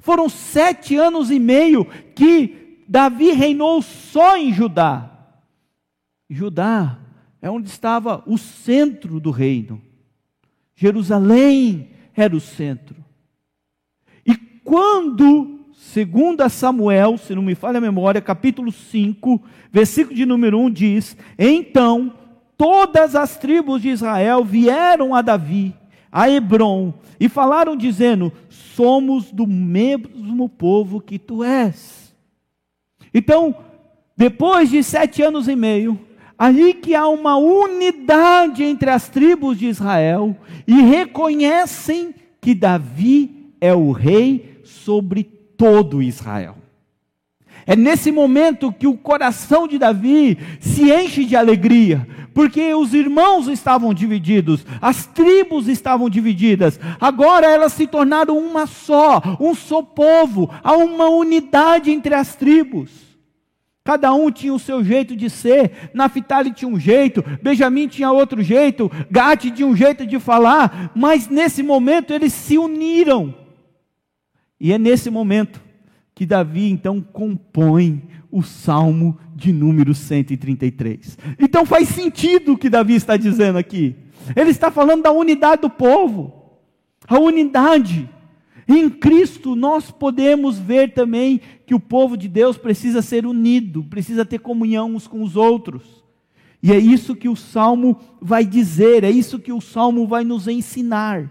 Foram 0.00 0.28
sete 0.28 0.96
anos 0.96 1.30
e 1.30 1.38
meio 1.38 1.84
que 2.16 2.82
Davi 2.88 3.30
reinou 3.30 3.80
só 3.82 4.36
em 4.36 4.52
Judá. 4.52 5.10
Judá 6.32 6.98
é 7.40 7.50
onde 7.50 7.68
estava 7.68 8.22
o 8.26 8.38
centro 8.38 9.20
do 9.20 9.30
reino. 9.30 9.80
Jerusalém 10.74 11.90
era 12.14 12.34
o 12.34 12.40
centro. 12.40 12.96
E 14.24 14.34
quando, 14.34 15.60
segundo 15.74 16.48
Samuel, 16.48 17.18
se 17.18 17.34
não 17.34 17.42
me 17.42 17.54
falha 17.54 17.78
a 17.78 17.80
memória, 17.80 18.20
capítulo 18.20 18.72
5, 18.72 19.42
versículo 19.70 20.16
de 20.16 20.24
número 20.24 20.58
1 20.58 20.70
diz: 20.70 21.16
Então 21.38 22.14
todas 22.56 23.16
as 23.16 23.36
tribos 23.36 23.82
de 23.82 23.88
Israel 23.88 24.44
vieram 24.44 25.14
a 25.14 25.20
Davi, 25.20 25.74
a 26.10 26.30
Hebron, 26.30 26.94
e 27.18 27.28
falaram 27.28 27.76
dizendo: 27.76 28.32
Somos 28.48 29.32
do 29.32 29.46
mesmo 29.46 30.48
povo 30.48 31.00
que 31.00 31.18
tu 31.18 31.42
és. 31.42 32.14
Então, 33.12 33.54
depois 34.16 34.70
de 34.70 34.82
sete 34.82 35.22
anos 35.22 35.48
e 35.48 35.56
meio, 35.56 35.98
aí 36.42 36.74
que 36.74 36.92
há 36.92 37.06
uma 37.06 37.36
unidade 37.36 38.64
entre 38.64 38.90
as 38.90 39.08
tribos 39.08 39.56
de 39.56 39.68
Israel 39.68 40.36
e 40.66 40.80
reconhecem 40.80 42.12
que 42.40 42.52
Davi 42.52 43.52
é 43.60 43.72
o 43.72 43.92
rei 43.92 44.60
sobre 44.64 45.22
todo 45.22 46.02
Israel. 46.02 46.56
É 47.64 47.76
nesse 47.76 48.10
momento 48.10 48.72
que 48.72 48.88
o 48.88 48.96
coração 48.98 49.68
de 49.68 49.78
Davi 49.78 50.36
se 50.58 50.90
enche 50.90 51.24
de 51.24 51.36
alegria, 51.36 52.08
porque 52.34 52.74
os 52.74 52.92
irmãos 52.92 53.46
estavam 53.46 53.94
divididos, 53.94 54.66
as 54.80 55.06
tribos 55.06 55.68
estavam 55.68 56.10
divididas, 56.10 56.80
agora 57.00 57.46
elas 57.46 57.72
se 57.72 57.86
tornaram 57.86 58.36
uma 58.36 58.66
só, 58.66 59.22
um 59.38 59.54
só 59.54 59.80
povo, 59.80 60.50
há 60.64 60.72
uma 60.76 61.08
unidade 61.08 61.92
entre 61.92 62.16
as 62.16 62.34
tribos. 62.34 63.11
Cada 63.84 64.14
um 64.14 64.30
tinha 64.30 64.54
o 64.54 64.58
seu 64.58 64.84
jeito 64.84 65.16
de 65.16 65.28
ser. 65.28 65.90
Naphtali 65.92 66.52
tinha 66.52 66.68
um 66.68 66.78
jeito, 66.78 67.24
Benjamim 67.42 67.88
tinha 67.88 68.12
outro 68.12 68.42
jeito, 68.42 68.90
Gate 69.10 69.50
tinha 69.50 69.66
um 69.66 69.76
jeito 69.76 70.06
de 70.06 70.20
falar, 70.20 70.92
mas 70.94 71.28
nesse 71.28 71.62
momento 71.62 72.12
eles 72.12 72.32
se 72.32 72.56
uniram. 72.56 73.34
E 74.60 74.72
é 74.72 74.78
nesse 74.78 75.10
momento 75.10 75.60
que 76.14 76.24
Davi 76.24 76.70
então 76.70 77.00
compõe 77.00 78.02
o 78.30 78.42
Salmo 78.42 79.18
de 79.34 79.52
número 79.52 79.94
133. 79.94 81.18
Então 81.38 81.66
faz 81.66 81.88
sentido 81.88 82.52
o 82.52 82.58
que 82.58 82.70
Davi 82.70 82.94
está 82.94 83.16
dizendo 83.16 83.58
aqui. 83.58 83.96
Ele 84.36 84.50
está 84.50 84.70
falando 84.70 85.02
da 85.02 85.10
unidade 85.10 85.62
do 85.62 85.70
povo. 85.70 86.32
A 87.08 87.18
unidade. 87.18 88.08
Em 88.68 88.88
Cristo 88.88 89.56
nós 89.56 89.90
podemos 89.90 90.58
ver 90.58 90.92
também 90.92 91.40
que 91.66 91.74
o 91.74 91.80
povo 91.80 92.16
de 92.16 92.28
Deus 92.28 92.56
precisa 92.56 93.02
ser 93.02 93.26
unido, 93.26 93.84
precisa 93.84 94.24
ter 94.24 94.38
comunhão 94.38 94.94
uns 94.94 95.06
com 95.06 95.22
os 95.22 95.36
outros. 95.36 96.02
E 96.62 96.70
é 96.72 96.78
isso 96.78 97.16
que 97.16 97.28
o 97.28 97.34
salmo 97.34 97.98
vai 98.20 98.44
dizer, 98.44 99.02
é 99.02 99.10
isso 99.10 99.38
que 99.38 99.52
o 99.52 99.60
salmo 99.60 100.06
vai 100.06 100.22
nos 100.22 100.46
ensinar. 100.46 101.28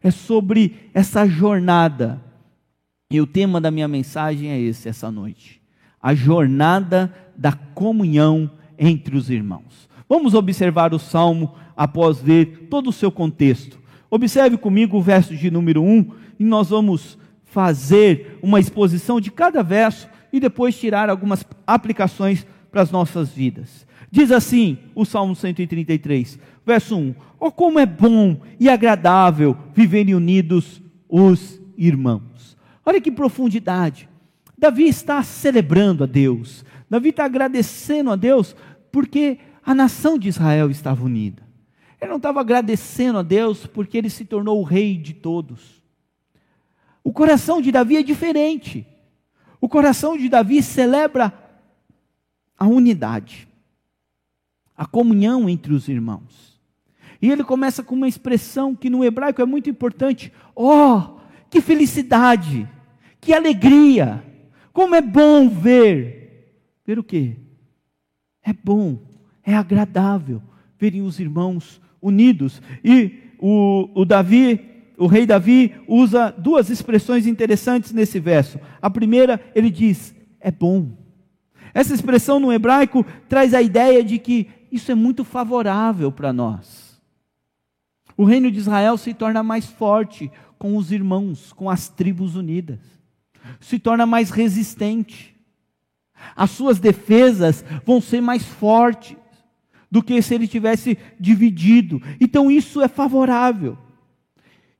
É 0.00 0.10
sobre 0.10 0.88
essa 0.94 1.26
jornada. 1.26 2.22
E 3.10 3.20
o 3.20 3.26
tema 3.26 3.60
da 3.60 3.70
minha 3.70 3.88
mensagem 3.88 4.50
é 4.50 4.60
esse 4.60 4.88
essa 4.88 5.10
noite: 5.10 5.60
a 6.00 6.14
jornada 6.14 7.12
da 7.36 7.52
comunhão 7.52 8.50
entre 8.78 9.16
os 9.16 9.28
irmãos. 9.28 9.88
Vamos 10.08 10.34
observar 10.34 10.94
o 10.94 10.98
salmo 10.98 11.54
após 11.76 12.20
ver 12.20 12.68
todo 12.70 12.90
o 12.90 12.92
seu 12.92 13.10
contexto. 13.10 13.78
Observe 14.10 14.56
comigo 14.56 14.96
o 14.96 15.02
verso 15.02 15.36
de 15.36 15.50
número 15.50 15.82
1 15.82 16.10
e 16.38 16.44
nós 16.44 16.70
vamos 16.70 17.18
fazer 17.44 18.38
uma 18.42 18.60
exposição 18.60 19.20
de 19.20 19.30
cada 19.30 19.62
verso 19.62 20.08
e 20.32 20.38
depois 20.38 20.78
tirar 20.78 21.08
algumas 21.08 21.44
aplicações 21.66 22.46
para 22.70 22.82
as 22.82 22.90
nossas 22.90 23.30
vidas. 23.30 23.86
Diz 24.10 24.30
assim 24.30 24.78
o 24.94 25.04
Salmo 25.04 25.34
133, 25.34 26.38
verso 26.64 26.96
1: 26.96 27.14
Oh, 27.40 27.50
como 27.50 27.78
é 27.78 27.86
bom 27.86 28.40
e 28.58 28.68
agradável 28.68 29.56
viverem 29.74 30.14
unidos 30.14 30.82
os 31.08 31.60
irmãos. 31.76 32.56
Olha 32.84 33.00
que 33.00 33.10
profundidade. 33.10 34.08
Davi 34.56 34.88
está 34.88 35.22
celebrando 35.22 36.04
a 36.04 36.06
Deus, 36.06 36.64
Davi 36.90 37.10
está 37.10 37.24
agradecendo 37.24 38.10
a 38.10 38.16
Deus 38.16 38.56
porque 38.90 39.38
a 39.64 39.74
nação 39.74 40.18
de 40.18 40.28
Israel 40.28 40.70
estava 40.70 41.04
unida. 41.04 41.42
Ele 42.00 42.10
não 42.10 42.16
estava 42.16 42.40
agradecendo 42.40 43.18
a 43.18 43.22
Deus 43.22 43.66
porque 43.66 43.98
ele 43.98 44.08
se 44.08 44.24
tornou 44.24 44.60
o 44.60 44.64
rei 44.64 44.96
de 44.96 45.12
todos. 45.12 45.77
O 47.08 47.12
coração 47.14 47.62
de 47.62 47.72
Davi 47.72 47.96
é 47.96 48.02
diferente. 48.02 48.86
O 49.58 49.66
coração 49.66 50.14
de 50.14 50.28
Davi 50.28 50.62
celebra 50.62 51.32
a 52.58 52.66
unidade 52.66 53.48
a 54.76 54.84
comunhão 54.84 55.48
entre 55.48 55.72
os 55.72 55.88
irmãos. 55.88 56.60
E 57.22 57.30
ele 57.30 57.42
começa 57.42 57.82
com 57.82 57.94
uma 57.94 58.06
expressão 58.06 58.76
que 58.76 58.90
no 58.90 59.02
hebraico 59.02 59.40
é 59.40 59.46
muito 59.46 59.70
importante: 59.70 60.30
Oh, 60.54 61.18
que 61.48 61.62
felicidade, 61.62 62.68
que 63.22 63.32
alegria, 63.32 64.22
como 64.70 64.94
é 64.94 65.00
bom 65.00 65.48
ver. 65.48 66.60
Ver 66.86 66.98
o 66.98 67.02
quê? 67.02 67.36
É 68.42 68.52
bom, 68.52 68.98
é 69.42 69.54
agradável 69.54 70.42
verem 70.78 71.00
os 71.00 71.18
irmãos 71.18 71.80
unidos. 72.02 72.60
E 72.84 73.32
o, 73.38 73.88
o 73.94 74.04
Davi, 74.04 74.67
o 74.98 75.06
rei 75.06 75.24
Davi, 75.24 75.74
usa 75.86 76.34
duas 76.36 76.68
expressões 76.70 77.26
interessantes 77.26 77.92
nesse 77.92 78.18
verso. 78.18 78.58
A 78.82 78.90
primeira, 78.90 79.40
ele 79.54 79.70
diz: 79.70 80.14
é 80.40 80.50
bom. 80.50 80.90
Essa 81.72 81.94
expressão 81.94 82.40
no 82.40 82.52
hebraico 82.52 83.06
traz 83.28 83.54
a 83.54 83.62
ideia 83.62 84.02
de 84.02 84.18
que 84.18 84.48
isso 84.72 84.90
é 84.90 84.94
muito 84.94 85.24
favorável 85.24 86.10
para 86.10 86.32
nós. 86.32 87.00
O 88.16 88.24
reino 88.24 88.50
de 88.50 88.58
Israel 88.58 88.98
se 88.98 89.14
torna 89.14 89.42
mais 89.42 89.66
forte 89.66 90.30
com 90.58 90.76
os 90.76 90.90
irmãos, 90.90 91.52
com 91.52 91.70
as 91.70 91.88
tribos 91.88 92.34
unidas, 92.34 92.80
se 93.60 93.78
torna 93.78 94.04
mais 94.04 94.30
resistente. 94.30 95.36
As 96.34 96.50
suas 96.50 96.80
defesas 96.80 97.64
vão 97.86 98.00
ser 98.00 98.20
mais 98.20 98.44
fortes 98.44 99.16
do 99.88 100.02
que 100.02 100.20
se 100.20 100.34
ele 100.34 100.48
tivesse 100.48 100.98
dividido. 101.20 102.02
Então 102.20 102.50
isso 102.50 102.82
é 102.82 102.88
favorável. 102.88 103.78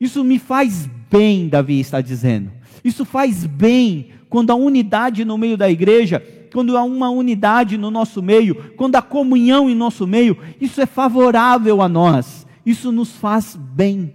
Isso 0.01 0.23
me 0.23 0.39
faz 0.39 0.89
bem, 1.11 1.49
Davi 1.49 1.81
está 1.81 2.01
dizendo. 2.01 2.51
Isso 2.85 3.05
faz 3.05 3.45
bem 3.45 4.11
quando 4.29 4.51
a 4.51 4.55
unidade 4.55 5.25
no 5.25 5.39
meio 5.39 5.57
da 5.57 5.71
igreja 5.71 6.23
quando 6.53 6.77
há 6.77 6.83
uma 6.83 7.11
unidade 7.11 7.77
no 7.77 7.91
nosso 7.91 8.23
meio, 8.23 8.73
quando 8.77 8.97
há 8.97 9.03
comunhão 9.03 9.69
em 9.69 9.75
nosso 9.75 10.07
meio, 10.07 10.37
isso 10.61 10.81
é 10.81 10.87
favorável 10.87 11.83
a 11.83 11.89
nós, 11.89 12.47
isso 12.65 12.91
nos 12.91 13.13
faz 13.13 13.55
bem. 13.57 14.15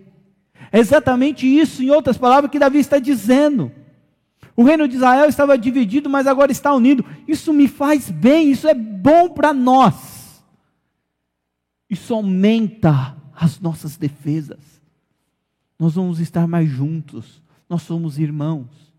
É 0.71 0.79
exatamente 0.79 1.45
isso, 1.45 1.83
em 1.83 1.91
outras 1.91 2.17
palavras, 2.17 2.49
que 2.51 2.59
Davi 2.59 2.79
está 2.79 2.97
dizendo. 2.97 3.71
O 4.55 4.63
reino 4.63 4.87
de 4.87 4.95
Israel 4.95 5.27
estava 5.27 5.57
dividido, 5.57 6.09
mas 6.09 6.27
agora 6.27 6.51
está 6.51 6.73
unido. 6.73 7.05
Isso 7.27 7.53
me 7.53 7.67
faz 7.67 8.09
bem, 8.09 8.51
isso 8.51 8.67
é 8.67 8.73
bom 8.73 9.29
para 9.29 9.53
nós. 9.53 10.43
Isso 11.89 12.13
aumenta 12.13 13.15
as 13.35 13.59
nossas 13.59 13.97
defesas. 13.97 14.72
Nós 15.79 15.95
vamos 15.95 16.19
estar 16.19 16.47
mais 16.47 16.69
juntos, 16.69 17.41
nós 17.69 17.81
somos 17.81 18.19
irmãos. 18.19 18.93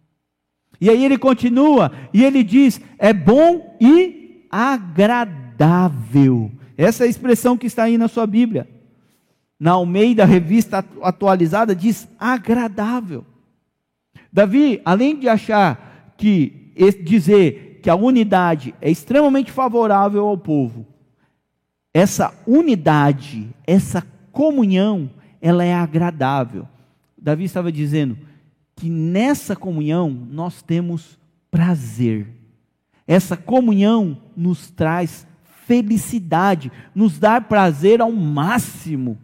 E 0.80 0.90
aí 0.90 1.04
ele 1.04 1.16
continua, 1.16 1.92
e 2.12 2.24
ele 2.24 2.42
diz: 2.42 2.80
é 2.98 3.12
bom 3.12 3.76
e 3.80 4.46
agradável. 4.50 6.50
Essa 6.76 7.04
é 7.04 7.06
a 7.06 7.10
expressão 7.10 7.56
que 7.56 7.66
está 7.66 7.84
aí 7.84 7.96
na 7.96 8.08
sua 8.08 8.26
Bíblia. 8.26 8.68
Na 9.58 9.72
Almeida, 9.72 10.24
revista 10.24 10.84
atualizada, 11.00 11.74
diz 11.74 12.08
agradável. 12.18 13.24
Davi, 14.32 14.80
além 14.84 15.18
de 15.18 15.28
achar 15.28 16.14
que 16.16 16.72
dizer 17.04 17.80
que 17.82 17.88
a 17.88 17.94
unidade 17.94 18.74
é 18.80 18.90
extremamente 18.90 19.52
favorável 19.52 20.26
ao 20.26 20.36
povo, 20.36 20.86
essa 21.92 22.34
unidade, 22.46 23.48
essa 23.64 24.04
comunhão, 24.32 25.08
ela 25.44 25.62
é 25.62 25.74
agradável. 25.74 26.66
Davi 27.18 27.44
estava 27.44 27.70
dizendo: 27.70 28.16
que 28.74 28.88
nessa 28.88 29.54
comunhão 29.54 30.08
nós 30.10 30.62
temos 30.62 31.20
prazer. 31.50 32.26
Essa 33.06 33.36
comunhão 33.36 34.18
nos 34.34 34.70
traz 34.70 35.26
felicidade, 35.66 36.72
nos 36.94 37.18
dá 37.18 37.42
prazer 37.42 38.00
ao 38.00 38.10
máximo. 38.10 39.18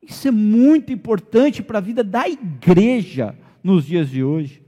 Isso 0.00 0.28
é 0.28 0.30
muito 0.30 0.92
importante 0.92 1.64
para 1.64 1.78
a 1.78 1.82
vida 1.82 2.04
da 2.04 2.28
igreja 2.28 3.36
nos 3.62 3.84
dias 3.84 4.08
de 4.08 4.22
hoje. 4.22 4.62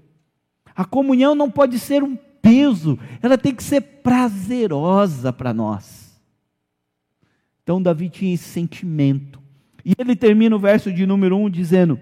A 0.74 0.84
comunhão 0.84 1.36
não 1.36 1.48
pode 1.48 1.78
ser 1.78 2.02
um 2.02 2.16
peso, 2.42 2.98
ela 3.22 3.38
tem 3.38 3.54
que 3.54 3.62
ser 3.62 3.80
prazerosa 3.80 5.32
para 5.32 5.54
nós. 5.54 6.20
Então, 7.62 7.80
Davi 7.80 8.08
tinha 8.08 8.34
esse 8.34 8.48
sentimento. 8.48 9.39
E 9.84 9.94
ele 9.98 10.14
termina 10.14 10.54
o 10.54 10.58
verso 10.58 10.92
de 10.92 11.06
número 11.06 11.36
1 11.36 11.50
dizendo: 11.50 11.98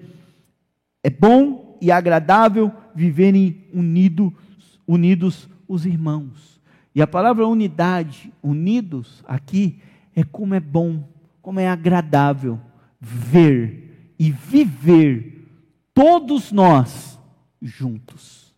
É 1.02 1.10
bom 1.10 1.78
e 1.80 1.90
agradável 1.90 2.72
viverem 2.94 3.64
unidos, 3.72 5.48
os 5.66 5.86
irmãos. 5.86 6.60
E 6.94 7.02
a 7.02 7.06
palavra 7.06 7.46
unidade, 7.46 8.32
unidos, 8.42 9.22
aqui, 9.26 9.78
é 10.16 10.24
como 10.24 10.54
é 10.54 10.60
bom, 10.60 11.08
como 11.40 11.60
é 11.60 11.68
agradável 11.68 12.58
ver 13.00 14.14
e 14.18 14.32
viver 14.32 15.46
todos 15.94 16.50
nós 16.50 17.18
juntos. 17.62 18.52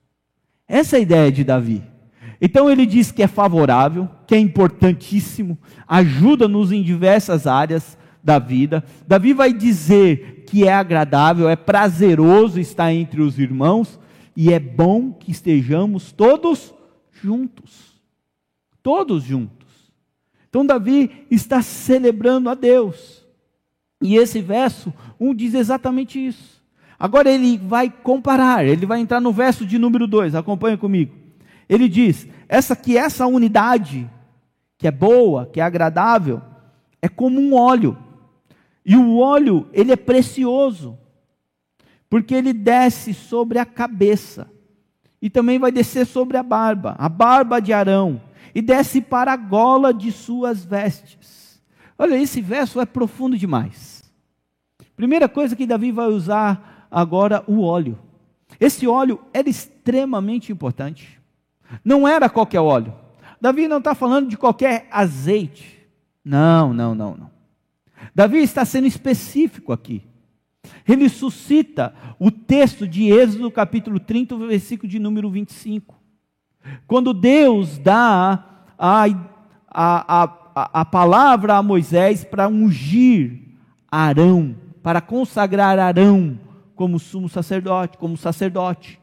Essa 0.67 0.97
é 0.97 1.01
a 1.01 1.03
ideia 1.03 1.33
de 1.33 1.45
Davi. 1.45 1.83
Então 2.41 2.71
ele 2.71 2.87
diz 2.87 3.13
que 3.13 3.23
é 3.23 3.27
favorável, 3.27 4.09
que 4.27 4.35
é 4.35 4.39
importantíssimo, 4.39 5.59
ajuda-nos 5.87 6.73
em 6.73 6.83
diversas 6.83 7.47
áreas 7.47 7.99
da 8.23 8.39
vida. 8.39 8.85
Davi 9.07 9.33
vai 9.33 9.53
dizer 9.53 10.45
que 10.47 10.67
é 10.67 10.73
agradável, 10.73 11.49
é 11.49 11.57
prazeroso 11.57 12.59
estar 12.61 12.93
entre 12.93 13.21
os 13.21 13.39
irmãos 13.39 13.99
e 14.37 14.53
é 14.53 14.59
bom 14.59 15.13
que 15.13 15.31
estejamos 15.31 16.13
todos 16.13 16.75
juntos. 17.11 18.01
Todos 18.83 19.23
juntos. 19.23 19.69
Então, 20.49 20.67
Davi 20.67 21.27
está 21.31 21.63
celebrando 21.63 22.51
a 22.51 22.55
Deus. 22.55 23.25
E 24.03 24.17
esse 24.17 24.41
verso, 24.41 24.93
um 25.19 25.35
diz 25.35 25.55
exatamente 25.55 26.25
isso. 26.25 26.61
Agora 26.99 27.31
ele 27.31 27.57
vai 27.57 27.91
comparar, 27.91 28.65
ele 28.67 28.85
vai 28.85 29.01
entrar 29.01 29.21
no 29.21 29.33
verso 29.33 29.65
de 29.65 29.79
número 29.79 30.07
2, 30.07 30.35
acompanha 30.35 30.77
comigo. 30.77 31.15
Ele 31.69 31.89
diz: 31.89 32.27
essa 32.49 32.75
que 32.75 32.97
essa 32.97 33.27
unidade, 33.27 34.11
que 34.77 34.89
é 34.89 34.91
boa, 34.91 35.47
que 35.47 35.61
é 35.61 35.63
agradável, 35.63 36.43
é 37.01 37.09
como 37.09 37.41
um 37.41 37.55
óleo 37.55 37.97
e 38.85 38.97
o 38.97 39.19
óleo, 39.19 39.69
ele 39.73 39.93
é 39.93 39.97
precioso, 39.97 40.99
porque 42.09 42.35
ele 42.35 42.53
desce 42.53 43.15
sobre 43.15 43.59
a 43.59 43.65
cabeça, 43.65 44.51
e 45.23 45.29
também 45.29 45.59
vai 45.59 45.71
descer 45.71 46.07
sobre 46.07 46.37
a 46.37 46.43
barba, 46.43 46.97
a 46.99 47.09
barba 47.09 47.61
de 47.61 47.73
Arão, 47.73 48.21
e 48.55 48.63
desce 48.63 49.01
para 49.01 49.33
a 49.33 49.37
gola 49.37 49.93
de 49.93 50.11
suas 50.11 50.65
vestes. 50.65 51.61
Olha, 51.99 52.17
esse 52.17 52.41
verso 52.41 52.81
é 52.81 52.87
profundo 52.87 53.37
demais. 53.37 54.01
Primeira 54.97 55.29
coisa 55.29 55.55
que 55.55 55.67
Davi 55.67 55.93
vai 55.93 56.09
usar 56.09 56.89
agora, 56.91 57.45
o 57.47 57.61
óleo. 57.63 57.99
Esse 58.59 58.87
óleo 58.87 59.21
era 59.33 59.49
extremamente 59.49 60.51
importante. 60.51 61.21
Não 61.85 62.09
era 62.09 62.29
qualquer 62.29 62.61
óleo. 62.61 62.93
Davi 63.41 63.69
não 63.69 63.79
está 63.79 63.95
falando 63.95 64.29
de 64.29 64.37
qualquer 64.37 64.89
azeite. 64.91 65.79
Não, 66.25 66.75
não, 66.75 66.95
não, 66.95 67.17
não. 67.17 67.31
Davi 68.15 68.39
está 68.39 68.65
sendo 68.65 68.87
específico 68.87 69.73
aqui. 69.73 70.03
Ele 70.87 71.09
suscita 71.09 71.95
o 72.19 72.31
texto 72.31 72.87
de 72.87 73.11
Êxodo, 73.11 73.51
capítulo 73.51 73.99
30, 73.99 74.37
versículo 74.37 74.89
de 74.89 74.99
número 74.99 75.31
25. 75.31 75.99
Quando 76.87 77.15
Deus 77.15 77.79
dá 77.79 78.45
a, 78.79 79.05
a, 79.69 80.25
a, 80.55 80.81
a 80.81 80.85
palavra 80.85 81.57
a 81.57 81.63
Moisés 81.63 82.25
para 82.25 82.49
ungir 82.49 83.41
Arão, 83.91 84.57
para 84.83 85.01
consagrar 85.01 85.79
Arão 85.79 86.39
como 86.75 86.99
sumo 86.99 87.29
sacerdote, 87.29 87.99
como 87.99 88.17
sacerdote. 88.17 88.99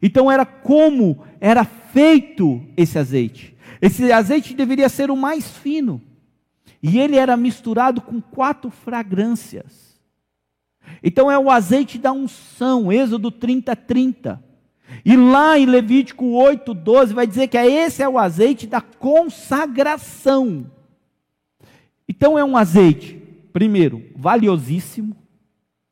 Então 0.00 0.30
era 0.30 0.44
como 0.44 1.24
era 1.40 1.64
feito 1.64 2.62
esse 2.76 2.98
azeite. 2.98 3.56
Esse 3.80 4.12
azeite 4.12 4.54
deveria 4.54 4.88
ser 4.88 5.10
o 5.10 5.16
mais 5.16 5.50
fino. 5.50 6.00
E 6.82 6.98
ele 6.98 7.16
era 7.16 7.36
misturado 7.36 8.00
com 8.00 8.20
quatro 8.20 8.70
fragrâncias. 8.70 10.00
Então 11.02 11.30
é 11.30 11.38
o 11.38 11.50
azeite 11.50 11.98
da 11.98 12.12
unção, 12.12 12.92
Êxodo 12.92 13.30
30, 13.30 13.76
30. 13.76 14.42
E 15.04 15.16
lá 15.16 15.58
em 15.58 15.66
Levítico 15.66 16.26
8, 16.26 16.74
12, 16.74 17.14
vai 17.14 17.26
dizer 17.26 17.48
que 17.48 17.56
esse 17.56 18.02
é 18.02 18.08
o 18.08 18.18
azeite 18.18 18.66
da 18.66 18.80
consagração. 18.80 20.66
Então 22.08 22.38
é 22.38 22.44
um 22.44 22.56
azeite, 22.56 23.14
primeiro, 23.52 24.02
valiosíssimo, 24.16 25.16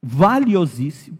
valiosíssimo. 0.02 1.18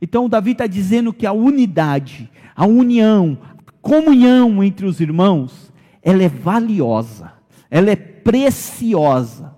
Então 0.00 0.28
Davi 0.28 0.52
está 0.52 0.66
dizendo 0.66 1.12
que 1.12 1.26
a 1.26 1.32
unidade, 1.32 2.30
a 2.54 2.66
união, 2.66 3.38
a 3.66 3.72
comunhão 3.80 4.62
entre 4.62 4.84
os 4.84 5.00
irmãos, 5.00 5.72
ela 6.02 6.22
é 6.22 6.28
valiosa, 6.28 7.32
ela 7.70 7.90
é 7.90 8.15
preciosa, 8.26 9.56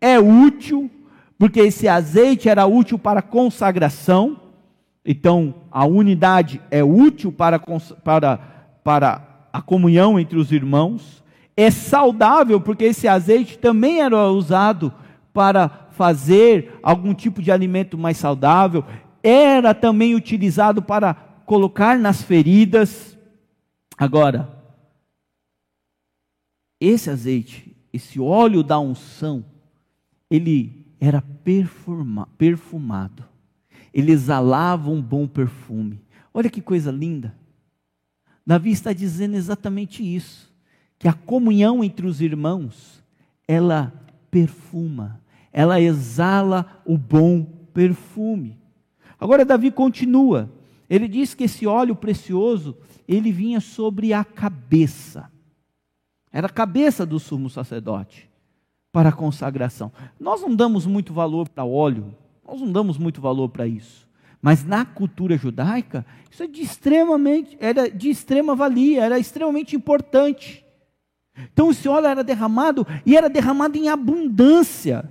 é 0.00 0.18
útil, 0.18 0.90
porque 1.38 1.60
esse 1.60 1.86
azeite 1.86 2.48
era 2.48 2.64
útil 2.64 2.98
para 2.98 3.20
consagração, 3.20 4.40
então 5.04 5.54
a 5.70 5.84
unidade 5.84 6.62
é 6.70 6.82
útil 6.82 7.30
para, 7.30 7.58
para, 8.02 8.38
para 8.82 9.48
a 9.52 9.60
comunhão 9.60 10.18
entre 10.18 10.38
os 10.38 10.50
irmãos, 10.50 11.22
é 11.54 11.70
saudável, 11.70 12.58
porque 12.58 12.84
esse 12.84 13.06
azeite 13.06 13.58
também 13.58 14.00
era 14.00 14.30
usado 14.30 14.90
para 15.30 15.88
fazer 15.90 16.78
algum 16.82 17.12
tipo 17.12 17.42
de 17.42 17.52
alimento 17.52 17.98
mais 17.98 18.16
saudável, 18.16 18.82
era 19.22 19.74
também 19.74 20.14
utilizado 20.14 20.80
para 20.80 21.12
colocar 21.44 21.98
nas 21.98 22.22
feridas. 22.22 23.14
Agora, 23.98 24.48
esse 26.80 27.10
azeite, 27.10 27.73
esse 27.94 28.18
óleo 28.18 28.64
da 28.64 28.76
unção, 28.80 29.44
ele 30.28 30.84
era 30.98 31.22
perfuma, 31.22 32.28
perfumado, 32.36 33.24
ele 33.92 34.10
exalava 34.10 34.90
um 34.90 35.00
bom 35.00 35.28
perfume. 35.28 36.02
Olha 36.32 36.50
que 36.50 36.60
coisa 36.60 36.90
linda. 36.90 37.36
Davi 38.44 38.72
está 38.72 38.92
dizendo 38.92 39.36
exatamente 39.36 40.02
isso 40.02 40.52
que 40.98 41.06
a 41.06 41.12
comunhão 41.12 41.84
entre 41.84 42.04
os 42.04 42.20
irmãos, 42.20 43.00
ela 43.46 43.92
perfuma, 44.28 45.20
ela 45.52 45.80
exala 45.80 46.82
o 46.84 46.98
bom 46.98 47.44
perfume. 47.72 48.58
Agora 49.20 49.44
Davi 49.44 49.70
continua. 49.70 50.50
Ele 50.90 51.06
diz 51.06 51.32
que 51.32 51.44
esse 51.44 51.64
óleo 51.64 51.94
precioso, 51.94 52.76
ele 53.06 53.30
vinha 53.30 53.60
sobre 53.60 54.12
a 54.12 54.24
cabeça. 54.24 55.30
Era 56.34 56.48
a 56.48 56.50
cabeça 56.50 57.06
do 57.06 57.20
sumo 57.20 57.48
sacerdote 57.48 58.28
para 58.90 59.10
a 59.10 59.12
consagração. 59.12 59.92
Nós 60.18 60.40
não 60.42 60.52
damos 60.52 60.84
muito 60.84 61.14
valor 61.14 61.48
para 61.48 61.64
óleo, 61.64 62.12
nós 62.44 62.60
não 62.60 62.72
damos 62.72 62.98
muito 62.98 63.20
valor 63.20 63.50
para 63.50 63.68
isso. 63.68 64.04
Mas 64.42 64.64
na 64.64 64.84
cultura 64.84 65.36
judaica, 65.38 66.04
isso 66.28 66.42
é 66.42 66.48
de 66.48 66.60
extremamente, 66.60 67.56
era 67.60 67.88
de 67.88 68.10
extrema 68.10 68.56
valia, 68.56 69.04
era 69.04 69.16
extremamente 69.16 69.76
importante. 69.76 70.64
Então 71.52 71.70
esse 71.70 71.88
óleo 71.88 72.08
era 72.08 72.24
derramado 72.24 72.84
e 73.06 73.16
era 73.16 73.30
derramado 73.30 73.78
em 73.78 73.88
abundância. 73.88 75.08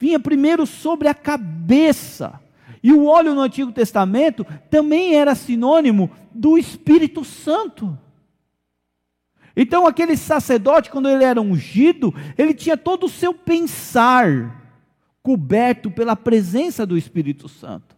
Vinha 0.00 0.18
primeiro 0.18 0.64
sobre 0.64 1.06
a 1.06 1.14
cabeça. 1.14 2.40
E 2.82 2.94
o 2.94 3.04
óleo 3.04 3.34
no 3.34 3.42
Antigo 3.42 3.72
Testamento 3.72 4.46
também 4.70 5.16
era 5.16 5.34
sinônimo 5.34 6.10
do 6.32 6.56
Espírito 6.56 7.24
Santo. 7.26 7.98
Então 9.56 9.86
aquele 9.86 10.16
sacerdote, 10.16 10.90
quando 10.90 11.08
ele 11.08 11.24
era 11.24 11.40
ungido, 11.40 12.12
ele 12.36 12.54
tinha 12.54 12.76
todo 12.76 13.06
o 13.06 13.08
seu 13.08 13.32
pensar 13.32 14.62
coberto 15.22 15.90
pela 15.90 16.16
presença 16.16 16.84
do 16.84 16.98
Espírito 16.98 17.48
Santo. 17.48 17.96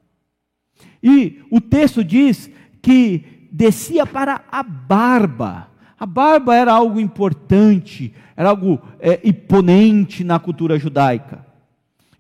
E 1.03 1.43
o 1.51 1.61
texto 1.61 2.05
diz 2.05 2.51
que 2.83 3.49
descia 3.51 4.07
para 4.07 4.45
a 4.51 4.63
barba. 4.63 5.71
A 5.99 6.05
barba 6.05 6.55
era 6.55 6.73
algo 6.73 7.01
importante, 7.01 8.13
era 8.37 8.51
algo 8.51 8.81
é, 9.01 9.21
imponente 9.25 10.23
na 10.23 10.39
cultura 10.39 10.79
judaica. 10.79 11.46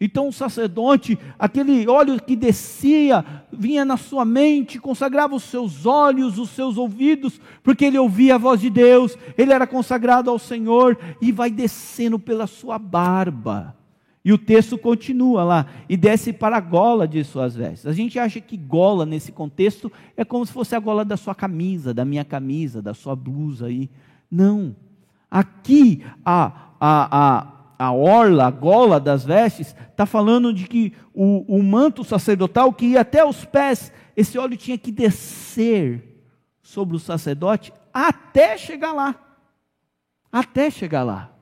Então 0.00 0.28
o 0.28 0.32
sacerdote, 0.32 1.18
aquele 1.38 1.88
óleo 1.88 2.20
que 2.20 2.36
descia, 2.36 3.24
vinha 3.50 3.84
na 3.84 3.96
sua 3.96 4.24
mente, 4.24 4.78
consagrava 4.78 5.34
os 5.34 5.44
seus 5.44 5.86
olhos, 5.86 6.38
os 6.38 6.50
seus 6.50 6.76
ouvidos, 6.76 7.40
porque 7.62 7.86
ele 7.86 7.98
ouvia 7.98 8.34
a 8.34 8.38
voz 8.38 8.60
de 8.60 8.68
Deus, 8.68 9.16
ele 9.38 9.52
era 9.52 9.66
consagrado 9.66 10.30
ao 10.30 10.38
Senhor 10.38 10.98
e 11.20 11.32
vai 11.32 11.50
descendo 11.50 12.18
pela 12.18 12.46
sua 12.46 12.78
barba. 12.78 13.74
E 14.26 14.32
o 14.32 14.38
texto 14.38 14.76
continua 14.76 15.44
lá, 15.44 15.66
e 15.88 15.96
desce 15.96 16.32
para 16.32 16.56
a 16.56 16.60
gola 16.60 17.06
de 17.06 17.22
suas 17.22 17.54
vestes. 17.54 17.86
A 17.86 17.92
gente 17.92 18.18
acha 18.18 18.40
que 18.40 18.56
gola 18.56 19.06
nesse 19.06 19.30
contexto 19.30 19.90
é 20.16 20.24
como 20.24 20.44
se 20.44 20.52
fosse 20.52 20.74
a 20.74 20.80
gola 20.80 21.04
da 21.04 21.16
sua 21.16 21.32
camisa, 21.32 21.94
da 21.94 22.04
minha 22.04 22.24
camisa, 22.24 22.82
da 22.82 22.92
sua 22.92 23.14
blusa 23.14 23.66
aí. 23.66 23.88
Não. 24.28 24.74
Aqui 25.30 26.04
a, 26.24 26.46
a, 26.80 27.08
a, 27.18 27.52
a 27.78 27.92
orla, 27.92 28.46
a 28.46 28.50
gola 28.50 28.98
das 28.98 29.24
vestes, 29.24 29.74
está 29.90 30.06
falando 30.06 30.52
de 30.52 30.66
que 30.66 30.92
o, 31.14 31.56
o 31.56 31.62
manto 31.62 32.04
sacerdotal 32.04 32.72
que 32.72 32.86
ia 32.86 33.00
até 33.00 33.24
os 33.24 33.44
pés, 33.44 33.92
esse 34.16 34.38
óleo 34.38 34.56
tinha 34.56 34.78
que 34.78 34.90
descer 34.90 36.22
sobre 36.62 36.96
o 36.96 37.00
sacerdote 37.00 37.72
até 37.92 38.58
chegar 38.58 38.92
lá. 38.92 39.14
Até 40.30 40.70
chegar 40.70 41.02
lá. 41.02 41.32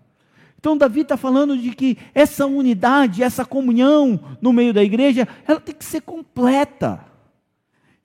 Então 0.59 0.79
Davi 0.79 1.01
está 1.01 1.17
falando 1.17 1.59
de 1.59 1.75
que 1.75 1.99
essa 2.15 2.47
unidade, 2.47 3.23
essa 3.23 3.45
comunhão 3.45 4.39
no 4.41 4.53
meio 4.53 4.73
da 4.73 4.83
igreja, 4.83 5.29
ela 5.47 5.61
tem 5.61 5.75
que 5.75 5.85
ser 5.85 6.01
completa. 6.01 7.05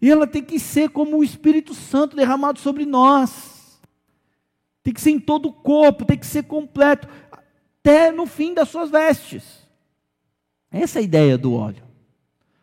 E 0.01 0.09
ela 0.09 0.27
tem 0.27 0.43
que 0.43 0.59
ser 0.59 0.89
como 0.89 1.17
o 1.17 1.23
Espírito 1.23 1.73
Santo 1.73 2.15
derramado 2.15 2.59
sobre 2.59 2.85
nós. 2.85 3.79
Tem 4.81 4.93
que 4.93 5.01
ser 5.01 5.11
em 5.11 5.19
todo 5.19 5.49
o 5.49 5.53
corpo, 5.53 6.05
tem 6.05 6.17
que 6.17 6.25
ser 6.25 6.43
completo, 6.43 7.07
até 7.89 8.11
no 8.11 8.27
fim 8.27 8.53
das 8.53 8.69
suas 8.69 8.91
vestes. 8.91 9.67
Essa 10.69 10.99
é 10.99 11.01
a 11.01 11.03
ideia 11.03 11.37
do 11.39 11.53
óleo. 11.53 11.83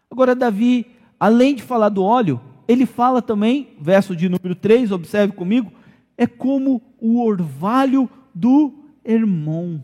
Agora, 0.09 0.37
Davi, 0.37 0.87
além 1.19 1.57
de 1.57 1.65
falar 1.65 1.89
do 1.89 2.05
óleo, 2.05 2.41
ele 2.69 2.87
fala 2.87 3.21
também, 3.21 3.75
verso 3.81 4.15
de 4.15 4.29
número 4.29 4.55
3, 4.55 4.93
observe 4.93 5.33
comigo, 5.33 5.73
é 6.17 6.29
como 6.29 6.81
o 7.01 7.21
orvalho 7.21 8.09
do 8.33 8.85
Hermon, 9.05 9.81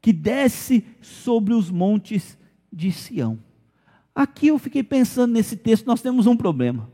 que 0.00 0.12
desce 0.12 0.84
sobre 1.00 1.52
os 1.52 1.68
montes 1.68 2.38
de 2.72 2.92
Sião. 2.92 3.40
Aqui 4.14 4.48
eu 4.48 4.58
fiquei 4.58 4.84
pensando 4.84 5.32
nesse 5.32 5.56
texto, 5.56 5.86
nós 5.86 6.00
temos 6.00 6.28
um 6.28 6.36
problema. 6.36 6.88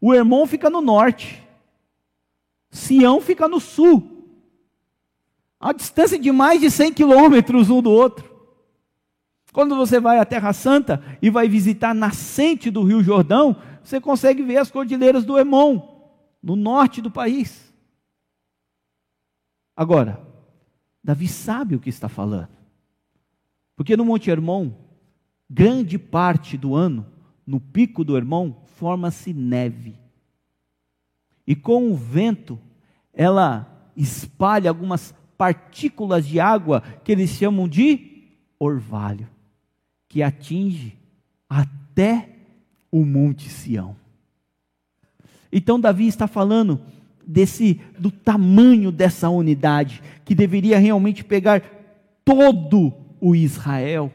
O 0.00 0.14
Hermon 0.14 0.46
fica 0.46 0.70
no 0.70 0.80
norte, 0.80 1.42
Sião 2.70 3.20
fica 3.20 3.46
no 3.46 3.60
sul, 3.60 4.15
a 5.58 5.72
distância 5.72 6.18
de 6.18 6.30
mais 6.30 6.60
de 6.60 6.70
100 6.70 6.92
quilômetros 6.92 7.70
um 7.70 7.82
do 7.82 7.90
outro. 7.90 8.36
Quando 9.52 9.74
você 9.74 9.98
vai 9.98 10.18
à 10.18 10.24
Terra 10.24 10.52
Santa 10.52 11.02
e 11.22 11.30
vai 11.30 11.48
visitar 11.48 11.90
a 11.90 11.94
nascente 11.94 12.70
do 12.70 12.82
Rio 12.82 13.02
Jordão, 13.02 13.56
você 13.82 14.00
consegue 14.00 14.42
ver 14.42 14.58
as 14.58 14.70
cordilheiras 14.70 15.24
do 15.24 15.38
Hermon, 15.38 15.80
no 16.42 16.56
norte 16.56 17.00
do 17.00 17.10
país. 17.10 17.72
Agora, 19.74 20.20
Davi 21.02 21.28
sabe 21.28 21.74
o 21.74 21.80
que 21.80 21.88
está 21.88 22.08
falando. 22.08 22.48
Porque 23.76 23.96
no 23.96 24.04
Monte 24.04 24.30
Hermon, 24.30 24.72
grande 25.48 25.98
parte 25.98 26.56
do 26.56 26.74
ano, 26.74 27.06
no 27.46 27.60
pico 27.60 28.02
do 28.04 28.16
Hermon, 28.16 28.52
forma-se 28.74 29.32
neve. 29.32 29.98
E 31.46 31.54
com 31.54 31.92
o 31.92 31.94
vento, 31.94 32.58
ela 33.12 33.90
espalha 33.96 34.68
algumas 34.68 35.14
partículas 35.36 36.26
de 36.26 36.40
água 36.40 36.82
que 37.04 37.12
eles 37.12 37.30
chamam 37.30 37.68
de 37.68 38.24
orvalho, 38.58 39.28
que 40.08 40.22
atinge 40.22 40.96
até 41.48 42.28
o 42.90 43.04
Monte 43.04 43.48
Sião. 43.48 43.96
Então 45.52 45.78
Davi 45.78 46.06
está 46.06 46.26
falando 46.26 46.80
desse 47.26 47.80
do 47.98 48.10
tamanho 48.10 48.92
dessa 48.92 49.28
unidade, 49.28 50.02
que 50.24 50.34
deveria 50.34 50.78
realmente 50.78 51.24
pegar 51.24 51.62
todo 52.24 52.92
o 53.20 53.34
Israel. 53.34 54.12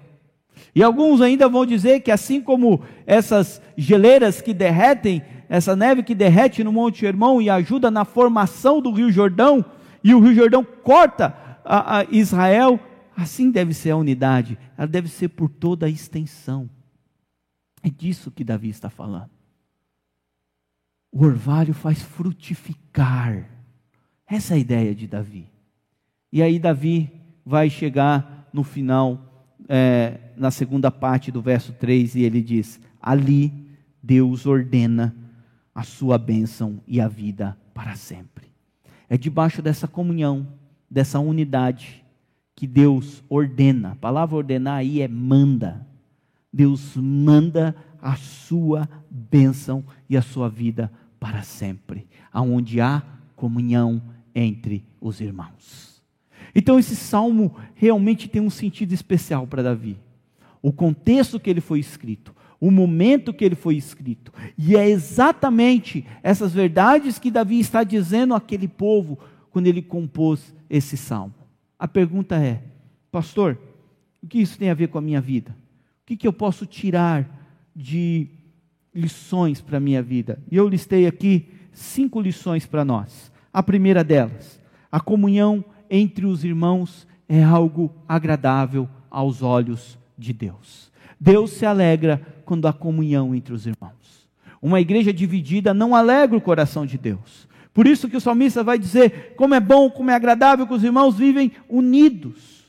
E 0.73 0.81
alguns 0.81 1.21
ainda 1.21 1.49
vão 1.49 1.65
dizer 1.65 2.01
que 2.01 2.11
assim 2.11 2.41
como 2.41 2.81
essas 3.05 3.61
geleiras 3.75 4.41
que 4.41 4.53
derretem, 4.53 5.21
essa 5.49 5.75
neve 5.75 6.03
que 6.03 6.15
derrete 6.15 6.63
no 6.63 6.71
Monte 6.71 7.05
Hermão 7.05 7.41
e 7.41 7.49
ajuda 7.49 7.91
na 7.91 8.05
formação 8.05 8.81
do 8.81 8.91
Rio 8.91 9.11
Jordão, 9.11 9.65
e 10.03 10.13
o 10.13 10.19
Rio 10.19 10.33
Jordão 10.33 10.63
corta 10.63 11.59
a, 11.63 11.99
a 11.99 12.03
Israel, 12.05 12.79
assim 13.15 13.51
deve 13.51 13.73
ser 13.73 13.91
a 13.91 13.97
unidade, 13.97 14.57
ela 14.77 14.87
deve 14.87 15.07
ser 15.07 15.29
por 15.29 15.49
toda 15.49 15.85
a 15.85 15.89
extensão. 15.89 16.69
É 17.83 17.89
disso 17.89 18.31
que 18.31 18.43
Davi 18.43 18.69
está 18.69 18.89
falando. 18.89 19.29
O 21.11 21.25
orvalho 21.25 21.73
faz 21.73 22.01
frutificar. 22.01 23.49
Essa 24.25 24.53
é 24.53 24.57
a 24.57 24.59
ideia 24.59 24.95
de 24.95 25.07
Davi. 25.07 25.47
E 26.31 26.41
aí 26.41 26.57
Davi 26.57 27.11
vai 27.45 27.69
chegar 27.69 28.47
no 28.53 28.63
final 28.63 29.31
é, 29.67 30.19
na 30.37 30.51
segunda 30.51 30.89
parte 30.89 31.31
do 31.31 31.41
verso 31.41 31.73
3, 31.73 32.15
e 32.15 32.23
ele 32.23 32.41
diz: 32.41 32.79
Ali 33.01 33.53
Deus 34.01 34.45
ordena 34.45 35.15
a 35.73 35.83
sua 35.83 36.17
bênção 36.17 36.81
e 36.87 36.99
a 36.99 37.07
vida 37.07 37.57
para 37.73 37.95
sempre. 37.95 38.30
É 39.11 39.17
debaixo 39.17 39.61
dessa 39.61 39.89
comunhão, 39.89 40.47
dessa 40.89 41.19
unidade, 41.19 42.01
que 42.55 42.65
Deus 42.65 43.21
ordena. 43.27 43.91
A 43.91 43.95
palavra 43.95 44.37
ordenar 44.37 44.75
aí 44.75 45.01
é 45.01 45.07
manda. 45.09 45.85
Deus 46.51 46.95
manda 46.95 47.75
a 48.01 48.15
sua 48.15 48.87
bênção 49.09 49.83
e 50.09 50.15
a 50.15 50.21
sua 50.21 50.47
vida 50.47 50.89
para 51.19 51.43
sempre, 51.43 52.07
aonde 52.31 52.79
há 52.79 53.03
comunhão 53.35 54.01
entre 54.33 54.81
os 55.01 55.19
irmãos. 55.19 56.01
Então 56.55 56.79
esse 56.79 56.95
salmo 56.95 57.53
realmente 57.75 58.29
tem 58.29 58.41
um 58.41 58.49
sentido 58.49 58.93
especial 58.93 59.45
para 59.45 59.61
Davi. 59.61 59.97
O 60.61 60.71
contexto 60.71 61.39
que 61.39 61.49
ele 61.49 61.61
foi 61.61 61.79
escrito, 61.79 62.35
o 62.59 62.69
momento 62.69 63.33
que 63.33 63.43
ele 63.43 63.55
foi 63.55 63.75
escrito. 63.75 64.31
E 64.55 64.75
é 64.75 64.87
exatamente 64.87 66.05
essas 66.21 66.53
verdades 66.53 67.17
que 67.17 67.31
Davi 67.31 67.59
está 67.59 67.83
dizendo 67.83 68.35
àquele 68.35 68.67
povo 68.67 69.17
quando 69.49 69.65
ele 69.65 69.81
compôs 69.81 70.53
esse 70.69 70.95
salmo. 70.95 71.33
A 71.79 71.87
pergunta 71.87 72.35
é: 72.35 72.61
Pastor, 73.11 73.57
o 74.21 74.27
que 74.27 74.39
isso 74.39 74.59
tem 74.59 74.69
a 74.69 74.75
ver 74.75 74.89
com 74.89 74.99
a 74.99 75.01
minha 75.01 75.19
vida? 75.19 75.57
O 76.03 76.05
que, 76.05 76.15
que 76.15 76.27
eu 76.27 76.33
posso 76.33 76.67
tirar 76.67 77.27
de 77.75 78.27
lições 78.93 79.59
para 79.59 79.77
a 79.77 79.81
minha 79.81 80.03
vida? 80.03 80.39
E 80.51 80.55
eu 80.55 80.67
listei 80.67 81.07
aqui 81.07 81.47
cinco 81.71 82.21
lições 82.21 82.67
para 82.67 82.85
nós. 82.85 83.31
A 83.51 83.63
primeira 83.63 84.03
delas, 84.03 84.61
a 84.91 84.99
comunhão 84.99 85.65
entre 85.89 86.25
os 86.25 86.43
irmãos 86.43 87.07
é 87.27 87.43
algo 87.43 87.91
agradável 88.07 88.87
aos 89.09 89.41
olhos 89.41 89.97
de 90.21 90.33
Deus. 90.33 90.91
Deus 91.19 91.51
se 91.51 91.65
alegra 91.65 92.21
quando 92.45 92.67
há 92.67 92.73
comunhão 92.73 93.35
entre 93.35 93.53
os 93.53 93.65
irmãos. 93.65 94.29
Uma 94.61 94.79
igreja 94.79 95.11
dividida 95.11 95.73
não 95.73 95.95
alegra 95.95 96.37
o 96.37 96.41
coração 96.41 96.85
de 96.85 96.97
Deus. 96.97 97.47
Por 97.73 97.87
isso 97.87 98.07
que 98.07 98.17
o 98.17 98.21
salmista 98.21 98.63
vai 98.63 98.77
dizer: 98.77 99.33
como 99.35 99.55
é 99.55 99.59
bom, 99.59 99.89
como 99.89 100.11
é 100.11 100.15
agradável 100.15 100.67
que 100.67 100.73
os 100.73 100.83
irmãos 100.83 101.17
vivem 101.17 101.51
unidos. 101.67 102.61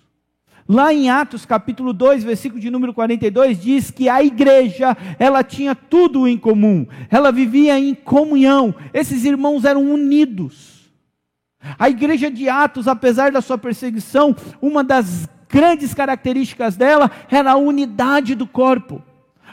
Lá 0.69 0.95
em 0.95 1.11
Atos 1.11 1.45
capítulo 1.45 1.93
2, 1.93 2.25
versículo 2.25 2.61
de 2.61 2.71
número 2.71 2.95
42, 2.95 3.61
diz 3.61 3.91
que 3.91 4.09
a 4.09 4.23
igreja, 4.23 4.97
ela 5.19 5.43
tinha 5.43 5.75
tudo 5.75 6.27
em 6.27 6.38
comum, 6.38 6.87
ela 7.11 7.33
vivia 7.33 7.79
em 7.79 7.95
comunhão, 7.95 8.75
esses 8.95 9.25
irmãos 9.25 9.65
eram 9.65 9.93
unidos. 9.93 10.91
A 11.79 11.91
igreja 11.91 12.31
de 12.31 12.49
Atos, 12.49 12.88
apesar 12.88 13.31
da 13.31 13.41
sua 13.41 13.59
perseguição, 13.59 14.35
uma 14.61 14.83
das 14.83 15.29
grandes 15.53 15.93
características 15.93 16.75
dela 16.75 17.11
era 17.31 17.53
a 17.53 17.57
unidade 17.57 18.35
do 18.35 18.47
corpo. 18.47 19.03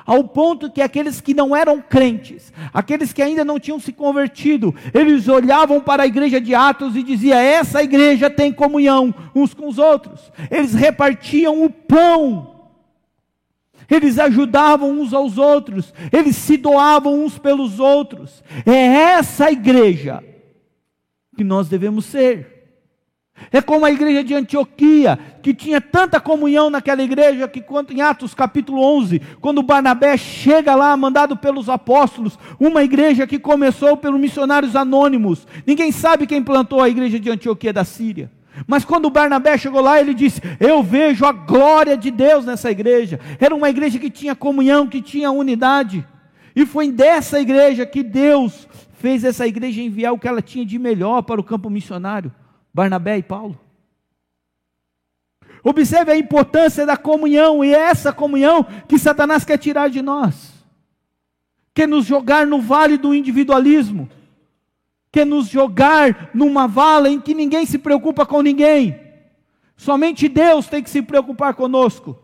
Ao 0.06 0.24
ponto 0.24 0.72
que 0.72 0.82
aqueles 0.82 1.22
que 1.22 1.36
não 1.36 1.56
eram 1.56 1.80
crentes, 1.82 2.52
aqueles 2.74 3.14
que 3.14 3.22
ainda 3.22 3.46
não 3.46 3.60
tinham 3.60 3.80
se 3.80 3.94
convertido, 3.94 4.74
eles 4.92 5.28
olhavam 5.28 5.80
para 5.80 6.02
a 6.02 6.08
igreja 6.08 6.42
de 6.42 6.56
Atos 6.56 6.96
e 6.96 7.04
diziam: 7.04 7.38
essa 7.38 7.84
igreja 7.84 8.30
tem 8.30 8.52
comunhão 8.52 9.14
uns 9.36 9.54
com 9.54 9.68
os 9.68 9.78
outros. 9.78 10.32
Eles 10.50 10.74
repartiam 10.74 11.64
o 11.64 11.70
pão 11.70 12.60
eles 13.90 14.20
ajudavam 14.20 14.92
uns 14.92 15.14
aos 15.14 15.38
outros, 15.38 15.92
eles 16.12 16.36
se 16.36 16.58
doavam 16.58 17.26
uns 17.26 17.40
pelos 17.40 17.80
outros. 17.80 18.44
É 18.66 18.72
essa 18.72 19.52
igreja 19.52 20.24
que 21.36 21.44
nós 21.44 21.68
devemos 21.68 22.06
ser. 22.06 22.59
É 23.52 23.62
como 23.62 23.86
a 23.86 23.92
igreja 23.92 24.24
de 24.24 24.34
Antioquia, 24.34 25.18
que 25.42 25.54
tinha 25.54 25.82
tanta 25.82 26.20
comunhão 26.20 26.70
naquela 26.70 27.02
igreja, 27.02 27.48
que 27.48 27.62
quanto 27.62 27.94
em 27.94 28.02
Atos 28.02 28.34
capítulo 28.34 28.82
11, 28.82 29.22
quando 29.42 29.64
Barnabé 29.64 30.18
chega 30.18 30.76
lá, 30.76 30.96
mandado 30.96 31.36
pelos 31.38 31.70
apóstolos, 31.70 32.38
uma 32.60 32.84
igreja 32.84 33.26
que 33.26 33.40
começou 33.40 33.98
pelos 33.98 34.20
missionários 34.20 34.76
anônimos, 34.76 35.48
ninguém 35.66 35.92
sabe 35.92 36.28
quem 36.28 36.44
plantou 36.44 36.82
a 36.82 36.90
igreja 36.90 37.20
de 37.20 37.30
Antioquia 37.30 37.74
da 37.74 37.84
Síria. 37.84 38.32
Mas 38.68 38.84
quando 38.84 39.10
Barnabé 39.10 39.58
chegou 39.58 39.82
lá, 39.82 40.00
ele 40.00 40.14
disse: 40.14 40.42
Eu 40.60 40.84
vejo 40.84 41.26
a 41.26 41.32
glória 41.32 41.96
de 41.96 42.12
Deus 42.12 42.46
nessa 42.46 42.70
igreja. 42.70 43.20
Era 43.40 43.56
uma 43.56 43.70
igreja 43.70 44.00
que 44.00 44.10
tinha 44.10 44.36
comunhão, 44.36 44.88
que 44.88 45.02
tinha 45.02 45.32
unidade. 45.32 46.06
E 46.56 46.66
foi 46.66 46.92
dessa 46.92 47.40
igreja 47.40 47.86
que 47.86 48.04
Deus 48.04 48.68
fez 49.00 49.24
essa 49.24 49.48
igreja 49.48 49.82
enviar 49.82 50.14
o 50.14 50.20
que 50.20 50.28
ela 50.28 50.42
tinha 50.42 50.66
de 50.66 50.78
melhor 50.78 51.22
para 51.22 51.40
o 51.40 51.44
campo 51.44 51.70
missionário, 51.70 52.32
Barnabé 52.80 53.18
e 53.18 53.24
Paulo. 53.24 53.60
Observe 55.62 56.14
a 56.14 56.18
importância 56.18 56.86
da 56.86 56.96
comunhão, 56.96 57.62
e 57.62 57.74
essa 57.74 58.14
comunhão 58.14 58.66
que 58.88 58.98
Satanás 58.98 59.44
quer 59.44 59.58
tirar 59.58 59.90
de 59.90 60.02
nós, 60.02 60.54
quer 61.74 61.90
nos 61.90 62.06
jogar 62.06 62.48
no 62.48 62.62
vale 62.62 62.98
do 62.98 63.14
individualismo, 63.14 64.10
quer 65.12 65.26
nos 65.26 65.50
jogar 65.50 66.30
numa 66.34 66.70
vala 66.70 67.10
em 67.10 67.20
que 67.20 67.34
ninguém 67.34 67.66
se 67.66 67.78
preocupa 67.78 68.26
com 68.26 68.42
ninguém, 68.42 68.98
somente 69.76 70.30
Deus 70.30 70.68
tem 70.68 70.82
que 70.82 70.90
se 70.90 71.02
preocupar 71.02 71.56
conosco. 71.56 72.18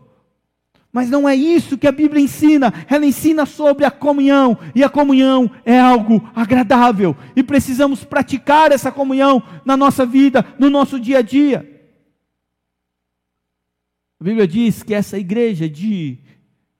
Mas 0.96 1.10
não 1.10 1.28
é 1.28 1.36
isso 1.36 1.76
que 1.76 1.86
a 1.86 1.92
Bíblia 1.92 2.24
ensina. 2.24 2.72
Ela 2.88 3.04
ensina 3.04 3.44
sobre 3.44 3.84
a 3.84 3.90
comunhão. 3.90 4.56
E 4.74 4.82
a 4.82 4.88
comunhão 4.88 5.50
é 5.62 5.78
algo 5.78 6.26
agradável. 6.34 7.14
E 7.36 7.42
precisamos 7.42 8.02
praticar 8.02 8.72
essa 8.72 8.90
comunhão 8.90 9.42
na 9.62 9.76
nossa 9.76 10.06
vida, 10.06 10.42
no 10.58 10.70
nosso 10.70 10.98
dia 10.98 11.18
a 11.18 11.20
dia. 11.20 11.90
A 14.18 14.24
Bíblia 14.24 14.48
diz 14.48 14.82
que 14.82 14.94
essa 14.94 15.18
igreja 15.18 15.68
de 15.68 16.16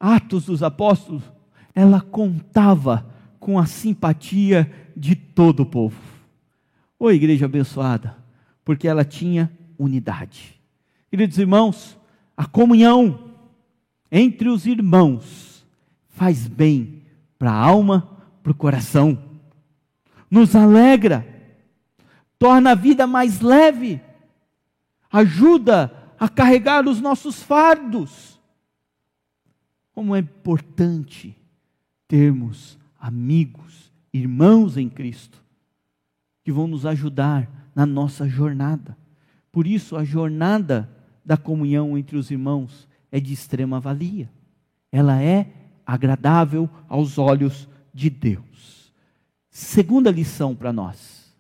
Atos 0.01 0.47
dos 0.47 0.63
Apóstolos, 0.63 1.23
ela 1.75 2.01
contava 2.01 3.07
com 3.39 3.59
a 3.59 3.67
simpatia 3.67 4.73
de 4.97 5.15
todo 5.15 5.61
o 5.61 5.67
povo. 5.67 6.01
Ô 6.99 7.11
igreja 7.11 7.45
abençoada, 7.45 8.17
porque 8.65 8.89
ela 8.89 9.05
tinha 9.05 9.53
unidade. 9.79 10.59
Queridos 11.11 11.37
irmãos, 11.37 12.01
a 12.35 12.47
comunhão 12.47 13.27
entre 14.11 14.49
os 14.49 14.67
irmãos 14.67 15.67
faz 16.09 16.47
bem 16.47 17.03
para 17.39 17.51
a 17.51 17.59
alma, 17.59 18.09
para 18.43 18.53
o 18.53 18.55
coração, 18.55 19.19
nos 20.31 20.55
alegra, 20.55 21.27
torna 22.39 22.73
a 22.73 22.75
vida 22.75 23.07
mais 23.07 23.41
leve, 23.41 24.01
ajuda 25.11 25.93
a 26.19 26.29
carregar 26.29 26.87
os 26.87 27.01
nossos 27.01 27.43
fardos. 27.43 28.41
Como 29.93 30.15
é 30.15 30.19
importante 30.19 31.37
termos 32.09 32.79
amigos, 32.99 33.93
irmãos 34.13 34.77
em 34.77 34.89
Cristo, 34.89 35.43
que 36.45 36.53
vão 36.53 36.67
nos 36.67 36.87
ajudar 36.87 37.71
na 37.75 37.85
nossa 37.85 38.29
jornada. 38.29 38.97
Por 39.51 39.67
isso, 39.67 39.97
a 39.97 40.05
jornada 40.05 40.91
da 41.25 41.37
comunhão 41.37 41.97
entre 41.97 42.17
os 42.17 42.31
irmãos 42.31 42.89
é 43.17 43.21
de 43.21 43.33
extrema 43.33 43.81
valia. 43.81 44.31
Ela 44.93 45.23
é 45.23 45.51
agradável 45.87 46.69
aos 46.87 47.17
olhos 47.17 47.67
de 47.95 48.11
Deus. 48.11 48.93
Segunda 49.49 50.11
lição 50.11 50.55
para 50.55 50.71
nós. 50.71 51.35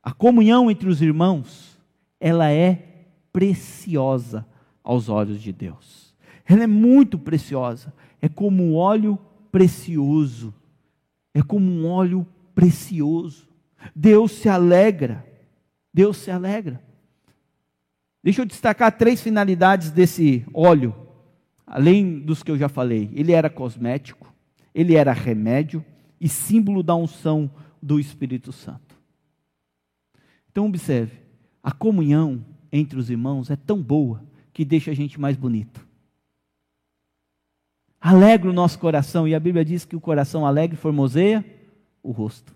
A 0.00 0.12
comunhão 0.12 0.70
entre 0.70 0.88
os 0.88 1.02
irmãos, 1.02 1.76
ela 2.20 2.48
é 2.48 3.06
preciosa 3.32 4.46
aos 4.84 5.08
olhos 5.08 5.42
de 5.42 5.52
Deus. 5.52 6.14
Ela 6.46 6.62
é 6.62 6.68
muito 6.68 7.18
preciosa. 7.18 7.92
É 8.22 8.28
como 8.28 8.62
um 8.62 8.76
óleo 8.76 9.18
precioso. 9.50 10.54
É 11.34 11.42
como 11.42 11.68
um 11.68 11.88
óleo 11.88 12.24
precioso. 12.54 13.48
Deus 13.96 14.30
se 14.30 14.48
alegra. 14.48 15.26
Deus 15.92 16.18
se 16.18 16.30
alegra. 16.30 16.80
Deixa 18.22 18.42
eu 18.42 18.46
destacar 18.46 18.96
três 18.96 19.20
finalidades 19.20 19.90
desse 19.90 20.44
óleo, 20.52 20.94
além 21.66 22.18
dos 22.18 22.42
que 22.42 22.50
eu 22.50 22.58
já 22.58 22.68
falei. 22.68 23.10
Ele 23.14 23.32
era 23.32 23.48
cosmético, 23.48 24.32
ele 24.74 24.94
era 24.94 25.12
remédio 25.12 25.84
e 26.20 26.28
símbolo 26.28 26.82
da 26.82 26.94
unção 26.96 27.50
do 27.80 28.00
Espírito 28.00 28.52
Santo. 28.52 28.96
Então, 30.50 30.66
observe: 30.66 31.16
a 31.62 31.70
comunhão 31.70 32.44
entre 32.72 32.98
os 32.98 33.08
irmãos 33.08 33.50
é 33.50 33.56
tão 33.56 33.80
boa 33.80 34.22
que 34.52 34.64
deixa 34.64 34.90
a 34.90 34.94
gente 34.94 35.20
mais 35.20 35.36
bonito. 35.36 35.86
Alegra 38.00 38.50
o 38.50 38.52
nosso 38.52 38.78
coração, 38.78 39.26
e 39.26 39.34
a 39.34 39.40
Bíblia 39.40 39.64
diz 39.64 39.84
que 39.84 39.96
o 39.96 40.00
coração 40.00 40.46
alegre 40.46 40.76
formoseia 40.76 41.44
o 42.02 42.10
rosto. 42.10 42.54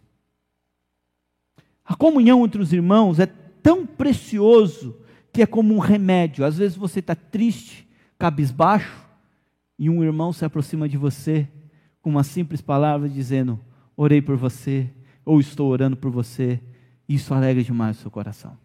A 1.85 1.95
comunhão 1.95 2.45
entre 2.45 2.63
os 2.63 2.73
irmãos 2.73 3.19
é 3.19 3.27
tão 3.27 3.85
precioso 3.85 4.97
que 5.33 5.43
é 5.43 5.47
como 5.47 5.75
um 5.75 5.79
remédio. 5.79 6.45
Às 6.45 6.59
vezes 6.59 6.77
você 6.77 7.01
está 7.01 7.15
triste, 7.15 7.89
cabisbaixo, 8.19 9.03
e 9.79 9.89
um 9.89 10.05
irmão 10.05 10.33
se 10.33 10.45
aproxima 10.45 10.89
de 10.89 10.97
você 10.97 11.49
com 12.01 12.11
uma 12.11 12.23
simples 12.23 12.61
palavra 12.61 13.09
dizendo: 13.09 13.59
Orei 13.97 14.21
por 14.21 14.37
você, 14.37 14.91
ou 15.25 15.41
estou 15.41 15.71
orando 15.71 15.97
por 15.97 16.11
você. 16.11 16.61
Isso 17.09 17.35
alegra 17.35 17.63
demais 17.63 17.99
o 17.99 18.03
seu 18.03 18.11
coração. 18.11 18.57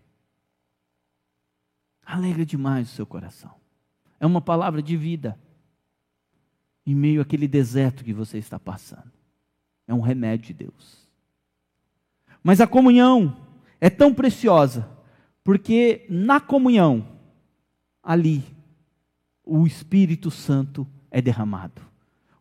Alegra 2.06 2.46
demais 2.46 2.92
o 2.92 2.96
seu 2.96 3.06
coração. 3.06 3.52
É 4.20 4.26
uma 4.26 4.42
palavra 4.42 4.82
de 4.82 4.96
vida 4.96 5.38
em 6.86 6.96
meio 6.96 7.22
àquele 7.22 7.48
deserto 7.48 8.04
que 8.04 8.14
você 8.14 8.38
está 8.38 8.58
passando. 8.58 9.12
É 9.88 9.94
um 9.94 10.00
remédio 10.00 10.48
de 10.48 10.54
Deus. 10.54 11.08
Mas 12.42 12.62
a 12.62 12.68
comunhão 12.68 13.36
é 13.80 13.90
tão 13.90 14.14
preciosa, 14.14 14.90
porque 15.48 16.06
na 16.10 16.42
comunhão, 16.42 17.08
ali, 18.04 18.44
o 19.46 19.66
Espírito 19.66 20.30
Santo 20.30 20.86
é 21.10 21.22
derramado. 21.22 21.82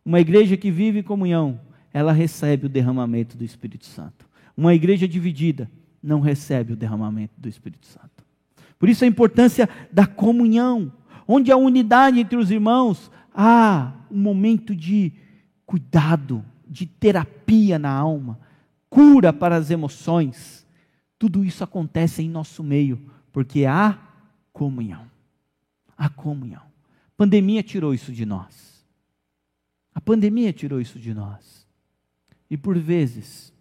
Uma 0.03 0.19
igreja 0.19 0.57
que 0.57 0.69
vive 0.69 0.99
em 0.99 1.03
comunhão, 1.03 1.57
ela 1.93 2.11
recebe 2.11 2.65
o 2.65 2.69
derramamento 2.69 3.37
do 3.37 3.45
Espírito 3.45 3.85
Santo. 3.85 4.27
Uma 4.57 4.73
igreja 4.73 5.07
dividida 5.07 5.71
não 6.03 6.19
recebe 6.19 6.73
o 6.73 6.75
derramamento 6.75 7.33
do 7.37 7.47
Espírito 7.47 7.87
Santo. 7.87 8.25
Por 8.77 8.89
isso 8.89 9.05
a 9.05 9.07
importância 9.07 9.69
da 9.89 10.05
comunhão, 10.05 10.91
onde 11.25 11.49
a 11.49 11.55
unidade 11.55 12.19
entre 12.19 12.37
os 12.37 12.51
irmãos, 12.51 13.09
há 13.33 13.93
um 14.11 14.19
momento 14.19 14.75
de 14.75 15.13
cuidado, 15.65 16.43
de 16.67 16.85
terapia 16.85 17.79
na 17.79 17.89
alma, 17.89 18.37
cura 18.89 19.31
para 19.31 19.55
as 19.55 19.71
emoções. 19.71 20.66
Tudo 21.19 21.43
isso 21.43 21.63
acontece 21.63 22.21
em 22.21 22.29
nosso 22.29 22.63
meio, 22.63 22.99
porque 23.31 23.65
há 23.65 23.97
comunhão. 24.53 25.09
A 25.97 26.09
comunhão. 26.09 26.61
A 26.61 27.17
pandemia 27.17 27.63
tirou 27.63 27.93
isso 27.93 28.11
de 28.11 28.25
nós. 28.25 28.85
A 29.93 30.01
pandemia 30.01 30.53
tirou 30.53 30.79
isso 30.79 30.99
de 30.99 31.13
nós. 31.13 31.65
E 32.49 32.55
por 32.55 32.77
vezes, 32.77 33.51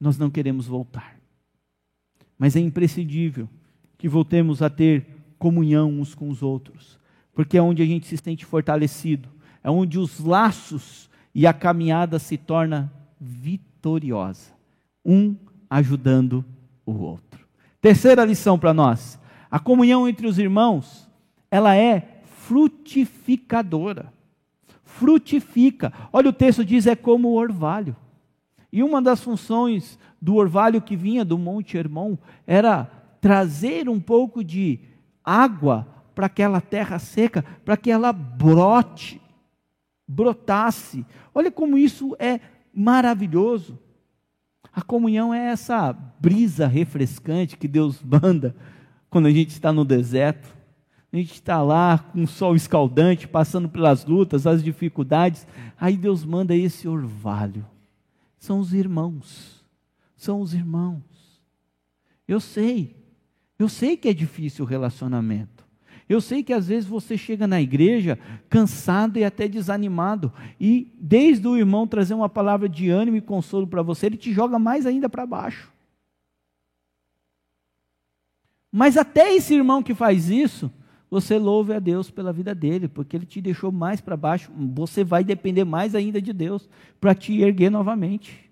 nós 0.00 0.16
não 0.16 0.30
queremos 0.30 0.66
voltar. 0.66 1.20
Mas 2.38 2.56
é 2.56 2.60
imprescindível 2.60 3.48
que 3.98 4.08
voltemos 4.08 4.62
a 4.62 4.70
ter 4.70 5.06
comunhão 5.38 5.90
uns 6.00 6.14
com 6.14 6.30
os 6.30 6.42
outros, 6.42 6.98
porque 7.34 7.58
é 7.58 7.62
onde 7.62 7.82
a 7.82 7.86
gente 7.86 8.06
se 8.06 8.16
sente 8.16 8.46
fortalecido, 8.46 9.28
é 9.62 9.70
onde 9.70 9.98
os 9.98 10.18
laços 10.20 11.10
e 11.34 11.46
a 11.46 11.52
caminhada 11.52 12.18
se 12.18 12.38
torna 12.38 12.90
vitoriosa, 13.20 14.52
um 15.04 15.36
ajudando 15.70 16.44
o 16.84 16.92
outro. 16.92 17.46
Terceira 17.80 18.24
lição 18.24 18.58
para 18.58 18.74
nós: 18.74 19.18
a 19.50 19.58
comunhão 19.58 20.08
entre 20.08 20.26
os 20.26 20.38
irmãos, 20.38 21.08
ela 21.50 21.76
é 21.76 22.22
frutificadora. 22.24 24.12
Frutifica. 24.82 25.92
Olha 26.12 26.30
o 26.30 26.32
texto 26.32 26.64
diz 26.64 26.86
é 26.86 26.96
como 26.96 27.28
o 27.28 27.36
orvalho. 27.36 27.96
E 28.72 28.82
uma 28.82 29.00
das 29.00 29.20
funções 29.20 29.98
do 30.20 30.34
orvalho 30.34 30.82
que 30.82 30.96
vinha 30.96 31.24
do 31.24 31.38
Monte 31.38 31.76
Hermon 31.76 32.16
era 32.46 32.84
trazer 33.20 33.88
um 33.88 34.00
pouco 34.00 34.44
de 34.44 34.80
água 35.24 35.86
para 36.14 36.26
aquela 36.26 36.60
terra 36.60 36.98
seca, 36.98 37.44
para 37.64 37.76
que 37.76 37.90
ela 37.90 38.12
brote, 38.12 39.20
brotasse. 40.06 41.06
Olha 41.34 41.50
como 41.50 41.78
isso 41.78 42.16
é 42.18 42.40
maravilhoso. 42.74 43.78
A 44.72 44.82
comunhão 44.82 45.32
é 45.34 45.46
essa 45.46 45.92
brisa 45.92 46.66
refrescante 46.66 47.56
que 47.56 47.68
Deus 47.68 48.00
manda 48.04 48.54
quando 49.08 49.26
a 49.26 49.30
gente 49.30 49.50
está 49.50 49.72
no 49.72 49.84
deserto. 49.84 50.54
A 51.12 51.16
gente 51.16 51.32
está 51.32 51.60
lá 51.60 51.98
com 51.98 52.22
o 52.22 52.28
sol 52.28 52.54
escaldante, 52.54 53.26
passando 53.26 53.68
pelas 53.68 54.04
lutas, 54.04 54.46
as 54.46 54.62
dificuldades. 54.62 55.46
Aí 55.78 55.96
Deus 55.96 56.24
manda 56.24 56.54
esse 56.54 56.86
orvalho. 56.86 57.66
São 58.38 58.60
os 58.60 58.72
irmãos. 58.72 59.64
São 60.16 60.40
os 60.40 60.54
irmãos. 60.54 61.02
Eu 62.28 62.38
sei 62.38 63.00
eu 63.60 63.68
sei 63.68 63.94
que 63.94 64.08
é 64.08 64.14
difícil 64.14 64.64
o 64.64 64.68
relacionamento. 64.68 65.66
Eu 66.10 66.20
sei 66.20 66.42
que 66.42 66.52
às 66.52 66.66
vezes 66.66 66.88
você 66.88 67.16
chega 67.16 67.46
na 67.46 67.62
igreja 67.62 68.18
cansado 68.48 69.16
e 69.16 69.22
até 69.22 69.46
desanimado, 69.46 70.32
e 70.58 70.92
desde 71.00 71.46
o 71.46 71.56
irmão 71.56 71.86
trazer 71.86 72.14
uma 72.14 72.28
palavra 72.28 72.68
de 72.68 72.90
ânimo 72.90 73.16
e 73.16 73.20
consolo 73.20 73.64
para 73.64 73.80
você, 73.80 74.06
ele 74.06 74.16
te 74.16 74.32
joga 74.32 74.58
mais 74.58 74.86
ainda 74.86 75.08
para 75.08 75.24
baixo. 75.24 75.72
Mas 78.72 78.96
até 78.96 79.32
esse 79.36 79.54
irmão 79.54 79.84
que 79.84 79.94
faz 79.94 80.28
isso, 80.28 80.68
você 81.08 81.38
louve 81.38 81.74
a 81.74 81.78
Deus 81.78 82.10
pela 82.10 82.32
vida 82.32 82.56
dele, 82.56 82.88
porque 82.88 83.16
ele 83.16 83.24
te 83.24 83.40
deixou 83.40 83.70
mais 83.70 84.00
para 84.00 84.16
baixo, 84.16 84.50
você 84.52 85.04
vai 85.04 85.22
depender 85.22 85.62
mais 85.62 85.94
ainda 85.94 86.20
de 86.20 86.32
Deus 86.32 86.68
para 87.00 87.14
te 87.14 87.40
erguer 87.40 87.70
novamente. 87.70 88.50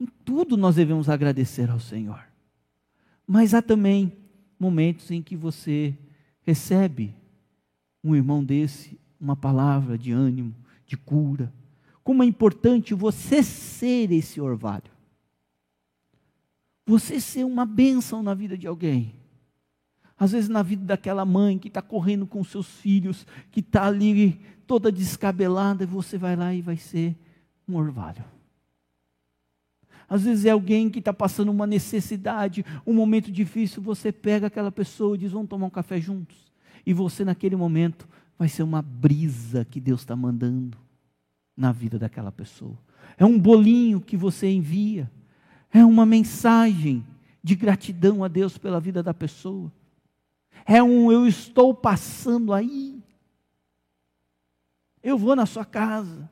Em 0.00 0.06
tudo 0.24 0.56
nós 0.56 0.74
devemos 0.74 1.08
agradecer 1.08 1.70
ao 1.70 1.78
Senhor. 1.78 2.20
Mas 3.24 3.54
há 3.54 3.62
também 3.62 4.23
momentos 4.58 5.10
em 5.10 5.22
que 5.22 5.36
você 5.36 5.96
recebe 6.42 7.14
um 8.02 8.14
irmão 8.14 8.44
desse, 8.44 8.98
uma 9.20 9.34
palavra 9.34 9.96
de 9.96 10.12
ânimo, 10.12 10.54
de 10.86 10.96
cura. 10.96 11.52
Como 12.02 12.22
é 12.22 12.26
importante 12.26 12.92
você 12.92 13.42
ser 13.42 14.12
esse 14.12 14.40
orvalho. 14.40 14.92
Você 16.86 17.18
ser 17.18 17.44
uma 17.44 17.64
bênção 17.64 18.22
na 18.22 18.34
vida 18.34 18.58
de 18.58 18.66
alguém. 18.66 19.14
Às 20.18 20.32
vezes 20.32 20.48
na 20.48 20.62
vida 20.62 20.84
daquela 20.84 21.24
mãe 21.24 21.58
que 21.58 21.68
está 21.68 21.80
correndo 21.80 22.26
com 22.26 22.44
seus 22.44 22.68
filhos, 22.68 23.26
que 23.50 23.60
está 23.60 23.86
ali 23.86 24.40
toda 24.66 24.92
descabelada, 24.92 25.84
e 25.84 25.86
você 25.86 26.18
vai 26.18 26.36
lá 26.36 26.54
e 26.54 26.60
vai 26.60 26.76
ser 26.76 27.16
um 27.66 27.76
orvalho. 27.76 28.24
Às 30.14 30.22
vezes 30.22 30.44
é 30.44 30.50
alguém 30.50 30.88
que 30.88 31.00
está 31.00 31.12
passando 31.12 31.50
uma 31.50 31.66
necessidade, 31.66 32.64
um 32.86 32.94
momento 32.94 33.32
difícil, 33.32 33.82
você 33.82 34.12
pega 34.12 34.46
aquela 34.46 34.70
pessoa 34.70 35.16
e 35.16 35.18
diz: 35.18 35.32
Vamos 35.32 35.48
tomar 35.48 35.66
um 35.66 35.70
café 35.70 36.00
juntos. 36.00 36.36
E 36.86 36.92
você, 36.92 37.24
naquele 37.24 37.56
momento, 37.56 38.08
vai 38.38 38.48
ser 38.48 38.62
uma 38.62 38.80
brisa 38.80 39.64
que 39.64 39.80
Deus 39.80 40.02
está 40.02 40.14
mandando 40.14 40.78
na 41.56 41.72
vida 41.72 41.98
daquela 41.98 42.30
pessoa. 42.30 42.78
É 43.18 43.24
um 43.24 43.36
bolinho 43.36 44.00
que 44.00 44.16
você 44.16 44.48
envia, 44.48 45.10
é 45.72 45.84
uma 45.84 46.06
mensagem 46.06 47.04
de 47.42 47.56
gratidão 47.56 48.22
a 48.22 48.28
Deus 48.28 48.56
pela 48.56 48.78
vida 48.78 49.02
da 49.02 49.12
pessoa. 49.12 49.72
É 50.64 50.80
um 50.80 51.10
eu 51.10 51.26
estou 51.26 51.74
passando 51.74 52.52
aí. 52.52 53.02
Eu 55.02 55.18
vou 55.18 55.34
na 55.34 55.44
sua 55.44 55.64
casa. 55.64 56.30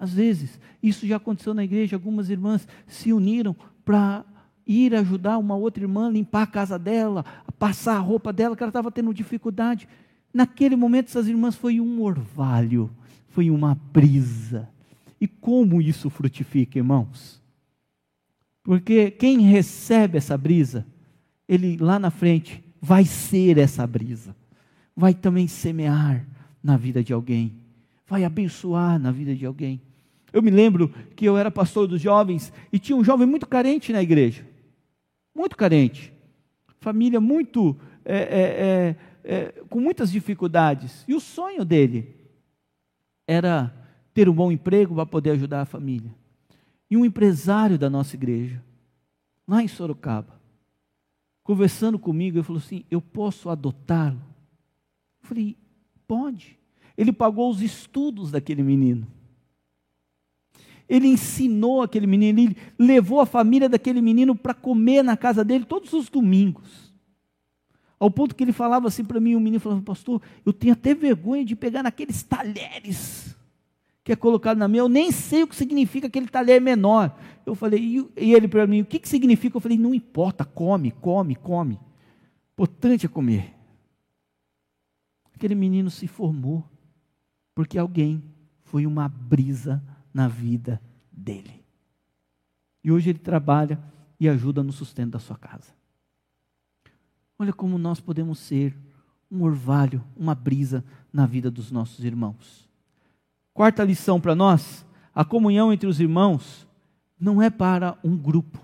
Às 0.00 0.14
vezes, 0.14 0.58
isso 0.82 1.06
já 1.06 1.16
aconteceu 1.16 1.52
na 1.52 1.62
igreja, 1.62 1.94
algumas 1.94 2.30
irmãs 2.30 2.66
se 2.86 3.12
uniram 3.12 3.54
para 3.84 4.24
ir 4.66 4.94
ajudar 4.94 5.36
uma 5.36 5.54
outra 5.54 5.84
irmã 5.84 6.06
a 6.06 6.10
limpar 6.10 6.44
a 6.44 6.46
casa 6.46 6.78
dela, 6.78 7.22
a 7.46 7.52
passar 7.52 7.96
a 7.96 8.00
roupa 8.00 8.32
dela, 8.32 8.56
que 8.56 8.62
ela 8.62 8.70
estava 8.70 8.90
tendo 8.90 9.12
dificuldade. 9.12 9.86
Naquele 10.32 10.74
momento, 10.74 11.08
essas 11.08 11.28
irmãs 11.28 11.54
foi 11.54 11.82
um 11.82 12.00
orvalho, 12.00 12.90
foi 13.28 13.50
uma 13.50 13.74
brisa. 13.74 14.70
E 15.20 15.28
como 15.28 15.82
isso 15.82 16.08
frutifica, 16.08 16.78
irmãos? 16.78 17.42
Porque 18.62 19.10
quem 19.10 19.40
recebe 19.40 20.16
essa 20.16 20.38
brisa, 20.38 20.86
ele 21.46 21.76
lá 21.76 21.98
na 21.98 22.10
frente 22.10 22.64
vai 22.80 23.04
ser 23.04 23.58
essa 23.58 23.86
brisa, 23.86 24.34
vai 24.96 25.12
também 25.12 25.46
semear 25.46 26.26
na 26.62 26.78
vida 26.78 27.04
de 27.04 27.12
alguém, 27.12 27.52
vai 28.06 28.24
abençoar 28.24 28.98
na 28.98 29.10
vida 29.12 29.34
de 29.34 29.44
alguém. 29.44 29.82
Eu 30.32 30.42
me 30.42 30.50
lembro 30.50 30.88
que 31.16 31.24
eu 31.24 31.36
era 31.36 31.50
pastor 31.50 31.86
dos 31.86 32.00
jovens 32.00 32.52
e 32.72 32.78
tinha 32.78 32.96
um 32.96 33.04
jovem 33.04 33.26
muito 33.26 33.46
carente 33.46 33.92
na 33.92 34.02
igreja. 34.02 34.46
Muito 35.34 35.56
carente. 35.56 36.12
Família 36.80 37.20
muito. 37.20 37.76
É, 38.04 38.16
é, 38.16 38.16
é, 38.22 38.96
é, 39.22 39.64
com 39.68 39.80
muitas 39.80 40.10
dificuldades. 40.10 41.04
E 41.06 41.14
o 41.14 41.20
sonho 41.20 41.64
dele 41.64 42.14
era 43.26 43.74
ter 44.14 44.28
um 44.28 44.34
bom 44.34 44.50
emprego 44.50 44.94
para 44.94 45.06
poder 45.06 45.30
ajudar 45.32 45.62
a 45.62 45.66
família. 45.66 46.14
E 46.90 46.96
um 46.96 47.04
empresário 47.04 47.78
da 47.78 47.88
nossa 47.88 48.16
igreja, 48.16 48.62
lá 49.46 49.62
em 49.62 49.68
Sorocaba, 49.68 50.40
conversando 51.42 51.98
comigo, 51.98 52.38
ele 52.38 52.44
falou 52.44 52.60
assim: 52.60 52.84
Eu 52.90 53.00
posso 53.00 53.48
adotá-lo? 53.48 54.20
Eu 55.22 55.28
falei: 55.28 55.56
Pode. 56.06 56.58
Ele 56.96 57.12
pagou 57.12 57.50
os 57.50 57.62
estudos 57.62 58.30
daquele 58.30 58.62
menino 58.62 59.06
ele 60.90 61.06
ensinou 61.06 61.82
aquele 61.82 62.06
menino, 62.06 62.40
ele 62.40 62.56
levou 62.76 63.20
a 63.20 63.26
família 63.26 63.68
daquele 63.68 64.02
menino 64.02 64.34
para 64.34 64.52
comer 64.52 65.04
na 65.04 65.16
casa 65.16 65.44
dele 65.44 65.64
todos 65.64 65.92
os 65.92 66.08
domingos. 66.08 66.92
Ao 67.98 68.10
ponto 68.10 68.34
que 68.34 68.42
ele 68.42 68.52
falava 68.52 68.88
assim 68.88 69.04
para 69.04 69.20
mim, 69.20 69.36
o 69.36 69.40
menino 69.40 69.60
falava, 69.60 69.82
pastor, 69.82 70.20
eu 70.44 70.52
tenho 70.52 70.72
até 70.72 70.92
vergonha 70.92 71.44
de 71.44 71.54
pegar 71.54 71.84
naqueles 71.84 72.24
talheres 72.24 73.36
que 74.02 74.12
é 74.12 74.16
colocado 74.16 74.58
na 74.58 74.66
minha, 74.66 74.80
eu 74.80 74.88
nem 74.88 75.12
sei 75.12 75.44
o 75.44 75.46
que 75.46 75.54
significa 75.54 76.08
aquele 76.08 76.26
talher 76.26 76.60
menor. 76.60 77.16
Eu 77.44 77.54
falei, 77.54 78.10
e, 78.16 78.32
ele 78.32 78.48
para 78.48 78.66
mim, 78.66 78.80
o 78.80 78.84
que, 78.84 78.98
que 78.98 79.08
significa? 79.08 79.56
Eu 79.56 79.60
falei, 79.60 79.78
não 79.78 79.94
importa, 79.94 80.44
come, 80.44 80.90
come, 80.90 81.36
come. 81.36 81.78
Importante 82.54 83.06
é 83.06 83.08
comer. 83.08 83.54
Aquele 85.32 85.54
menino 85.54 85.90
se 85.90 86.08
formou 86.08 86.64
porque 87.54 87.78
alguém 87.78 88.22
foi 88.64 88.86
uma 88.86 89.08
brisa 89.08 89.80
na 90.12 90.28
vida 90.28 90.80
dele. 91.10 91.64
E 92.82 92.90
hoje 92.90 93.10
ele 93.10 93.18
trabalha 93.18 93.78
e 94.18 94.28
ajuda 94.28 94.62
no 94.62 94.72
sustento 94.72 95.12
da 95.12 95.18
sua 95.18 95.36
casa. 95.36 95.72
Olha 97.38 97.52
como 97.52 97.78
nós 97.78 98.00
podemos 98.00 98.38
ser 98.38 98.76
um 99.30 99.42
orvalho, 99.42 100.04
uma 100.16 100.34
brisa 100.34 100.84
na 101.12 101.24
vida 101.24 101.50
dos 101.50 101.70
nossos 101.70 102.04
irmãos. 102.04 102.68
Quarta 103.54 103.84
lição 103.84 104.20
para 104.20 104.34
nós: 104.34 104.84
a 105.14 105.24
comunhão 105.24 105.72
entre 105.72 105.88
os 105.88 106.00
irmãos 106.00 106.66
não 107.18 107.40
é 107.40 107.48
para 107.50 107.98
um 108.02 108.16
grupo, 108.16 108.60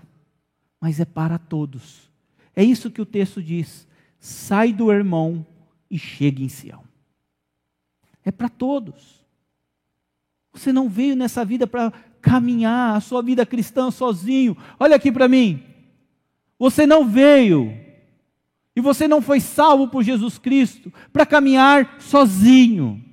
mas 0.79 0.99
é 0.99 1.05
para 1.05 1.37
todos. 1.37 2.09
É 2.55 2.63
isso 2.63 2.91
que 2.91 3.01
o 3.01 3.05
texto 3.05 3.41
diz: 3.41 3.87
sai 4.19 4.73
do 4.73 4.91
irmão 4.91 5.45
e 5.89 5.97
chega 5.97 6.41
em 6.41 6.49
Sião. 6.49 6.83
É 8.23 8.31
para 8.31 8.49
todos. 8.49 9.16
Você 10.57 10.73
não 10.73 10.89
veio 10.89 11.15
nessa 11.15 11.45
vida 11.45 11.67
para 11.67 11.91
caminhar 12.21 12.95
a 12.95 12.99
sua 12.99 13.21
vida 13.21 13.45
cristã 13.45 13.91
sozinho. 13.91 14.57
Olha 14.79 14.95
aqui 14.95 15.11
para 15.11 15.27
mim. 15.27 15.63
Você 16.59 16.85
não 16.87 17.07
veio 17.07 17.71
e 18.75 18.81
você 18.81 19.07
não 19.07 19.21
foi 19.21 19.39
salvo 19.39 19.87
por 19.87 20.03
Jesus 20.03 20.37
Cristo 20.37 20.91
para 21.11 21.25
caminhar 21.25 21.99
sozinho. 21.99 23.03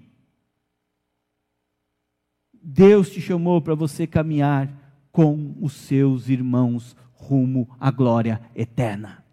Deus 2.62 3.10
te 3.10 3.20
chamou 3.20 3.60
para 3.60 3.74
você 3.74 4.06
caminhar 4.06 4.70
com 5.12 5.54
os 5.60 5.72
seus 5.72 6.28
irmãos 6.28 6.96
rumo 7.12 7.68
à 7.78 7.90
glória 7.90 8.40
eterna. 8.54 9.24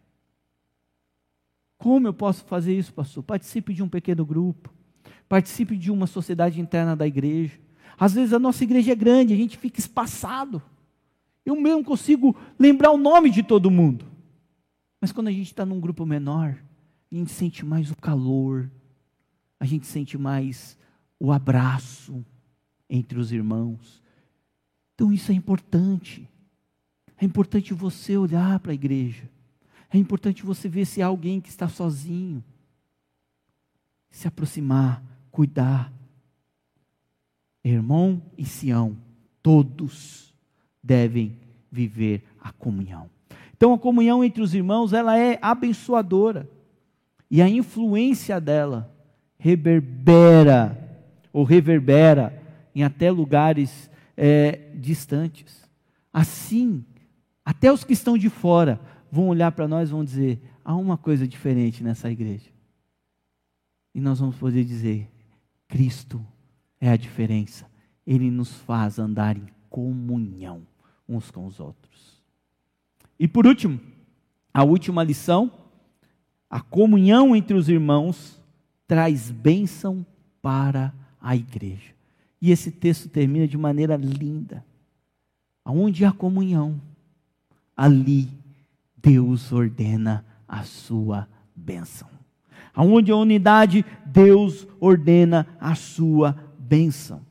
Como 1.77 2.07
eu 2.07 2.13
posso 2.13 2.45
fazer 2.45 2.77
isso, 2.77 2.93
pastor? 2.93 3.23
Participe 3.23 3.73
de 3.73 3.81
um 3.81 3.89
pequeno 3.89 4.25
grupo, 4.25 4.71
participe 5.27 5.75
de 5.75 5.89
uma 5.89 6.05
sociedade 6.05 6.61
interna 6.61 6.95
da 6.95 7.07
igreja. 7.07 7.59
Às 8.01 8.13
vezes 8.13 8.33
a 8.33 8.39
nossa 8.39 8.63
igreja 8.63 8.93
é 8.93 8.95
grande, 8.95 9.31
a 9.31 9.37
gente 9.37 9.59
fica 9.59 9.79
espaçado. 9.79 10.59
Eu 11.45 11.55
mesmo 11.55 11.83
consigo 11.83 12.35
lembrar 12.57 12.89
o 12.89 12.97
nome 12.97 13.29
de 13.29 13.43
todo 13.43 13.69
mundo. 13.69 14.07
Mas 14.99 15.11
quando 15.11 15.27
a 15.27 15.31
gente 15.31 15.45
está 15.45 15.63
num 15.63 15.79
grupo 15.79 16.03
menor, 16.03 16.57
a 17.11 17.15
gente 17.15 17.29
sente 17.29 17.63
mais 17.63 17.91
o 17.91 17.95
calor, 17.95 18.71
a 19.59 19.67
gente 19.67 19.85
sente 19.85 20.17
mais 20.17 20.75
o 21.19 21.31
abraço, 21.31 22.25
entre 22.89 23.19
os 23.19 23.31
irmãos. 23.31 24.01
Então 24.95 25.13
isso 25.13 25.31
é 25.31 25.35
importante. 25.35 26.27
É 27.19 27.23
importante 27.23 27.71
você 27.71 28.17
olhar 28.17 28.59
para 28.61 28.71
a 28.71 28.73
igreja. 28.73 29.29
É 29.93 29.97
importante 29.99 30.41
você 30.41 30.67
ver 30.67 30.85
se 30.85 31.03
há 31.03 31.05
alguém 31.05 31.39
que 31.39 31.49
está 31.49 31.67
sozinho. 31.67 32.43
Se 34.09 34.27
aproximar, 34.27 35.03
cuidar. 35.29 35.93
Irmão 37.63 38.21
e 38.37 38.45
Sião, 38.45 38.97
todos 39.41 40.33
devem 40.83 41.37
viver 41.71 42.23
a 42.39 42.51
comunhão. 42.51 43.09
Então 43.55 43.73
a 43.73 43.77
comunhão 43.77 44.23
entre 44.23 44.41
os 44.41 44.55
irmãos, 44.55 44.93
ela 44.93 45.17
é 45.17 45.37
abençoadora. 45.41 46.49
E 47.29 47.41
a 47.41 47.47
influência 47.47 48.41
dela 48.41 48.93
reverbera 49.37 50.77
ou 51.31 51.43
reverbera 51.43 52.41
em 52.75 52.83
até 52.83 53.11
lugares 53.11 53.89
é, 54.17 54.71
distantes. 54.75 55.69
Assim, 56.11 56.83
até 57.45 57.71
os 57.71 57.83
que 57.83 57.93
estão 57.93 58.17
de 58.17 58.29
fora 58.29 58.79
vão 59.11 59.27
olhar 59.27 59.51
para 59.51 59.67
nós 59.67 59.89
e 59.89 59.91
vão 59.91 60.03
dizer: 60.03 60.41
há 60.63 60.75
uma 60.75 60.97
coisa 60.97 61.27
diferente 61.27 61.83
nessa 61.83 62.11
igreja. 62.11 62.49
E 63.93 64.01
nós 64.01 64.19
vamos 64.19 64.35
poder 64.35 64.63
dizer: 64.63 65.09
Cristo 65.67 66.25
é 66.81 66.89
a 66.89 66.97
diferença. 66.97 67.69
Ele 68.05 68.31
nos 68.31 68.55
faz 68.55 68.97
andar 68.97 69.37
em 69.37 69.47
comunhão 69.69 70.63
uns 71.07 71.29
com 71.29 71.45
os 71.45 71.59
outros. 71.59 72.21
E 73.19 73.27
por 73.27 73.45
último, 73.45 73.79
a 74.51 74.63
última 74.63 75.03
lição: 75.03 75.51
a 76.49 76.59
comunhão 76.59 77.35
entre 77.35 77.55
os 77.55 77.69
irmãos 77.69 78.41
traz 78.87 79.29
bênção 79.29 80.05
para 80.41 80.93
a 81.21 81.35
igreja. 81.35 81.93
E 82.41 82.49
esse 82.49 82.71
texto 82.71 83.07
termina 83.07 83.47
de 83.47 83.57
maneira 83.57 83.95
linda. 83.95 84.65
Aonde 85.63 86.03
há 86.03 86.11
comunhão, 86.11 86.81
ali 87.77 88.27
Deus 88.97 89.51
ordena 89.51 90.25
a 90.47 90.63
sua 90.63 91.27
bênção. 91.55 92.09
Aonde 92.73 93.11
há 93.11 93.15
unidade, 93.15 93.85
Deus 94.05 94.67
ordena 94.79 95.45
a 95.59 95.75
sua 95.75 96.50
bênção. 96.71 97.21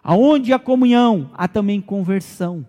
Aonde 0.00 0.52
há 0.52 0.58
comunhão, 0.60 1.28
há 1.34 1.48
também 1.48 1.80
conversão. 1.80 2.64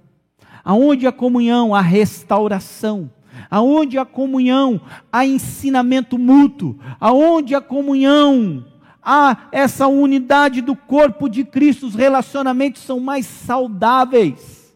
Aonde 0.64 1.06
há 1.06 1.12
comunhão, 1.12 1.76
há 1.76 1.82
restauração. 1.82 3.12
Aonde 3.52 4.00
há 4.00 4.04
comunhão, 4.04 4.82
há 5.12 5.24
ensinamento 5.24 6.18
mútuo. 6.18 6.80
Aonde 7.00 7.54
há 7.54 7.62
comunhão, 7.62 8.66
há 9.04 9.48
essa 9.52 9.86
unidade 9.88 10.60
do 10.60 10.76
corpo 10.76 11.30
de 11.30 11.46
Cristo, 11.46 11.86
os 11.86 11.94
relacionamentos 11.94 12.82
são 12.82 13.00
mais 13.00 13.28
saudáveis. 13.28 14.76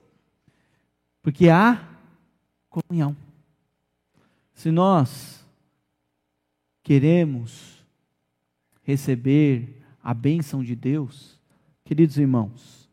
Porque 1.23 1.49
há 1.49 1.81
comunhão. 2.69 3.17
Se 4.53 4.69
nós 4.69 5.43
queremos 6.83 7.83
receber 8.83 9.80
a 10.03 10.13
bênção 10.13 10.63
de 10.63 10.75
Deus, 10.75 11.39
queridos 11.83 12.17
irmãos, 12.17 12.89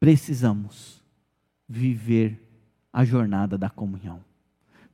precisamos 0.00 1.02
viver 1.68 2.40
a 2.92 3.04
jornada 3.04 3.56
da 3.56 3.70
comunhão. 3.70 4.20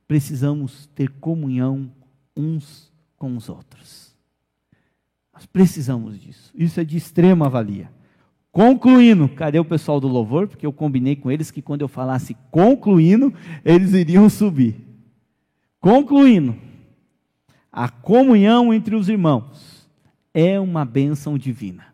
Precisamos 0.07 0.87
ter 0.95 1.09
comunhão 1.09 1.91
uns 2.35 2.91
com 3.17 3.35
os 3.35 3.49
outros. 3.49 4.15
Nós 5.33 5.45
precisamos 5.45 6.19
disso. 6.19 6.51
Isso 6.55 6.79
é 6.79 6.83
de 6.83 6.97
extrema 6.97 7.49
valia. 7.49 7.91
Concluindo, 8.51 9.29
cadê 9.29 9.59
o 9.59 9.65
pessoal 9.65 9.99
do 9.99 10.07
louvor? 10.07 10.47
Porque 10.47 10.65
eu 10.65 10.73
combinei 10.73 11.15
com 11.15 11.29
eles 11.29 11.51
que 11.51 11.61
quando 11.61 11.81
eu 11.81 11.87
falasse 11.87 12.35
concluindo, 12.49 13.33
eles 13.63 13.93
iriam 13.93 14.29
subir. 14.29 14.75
Concluindo, 15.79 16.55
a 17.71 17.87
comunhão 17.87 18.73
entre 18.73 18.95
os 18.95 19.07
irmãos 19.07 19.78
é 20.33 20.59
uma 20.59 20.85
bênção 20.85 21.37
divina. 21.37 21.93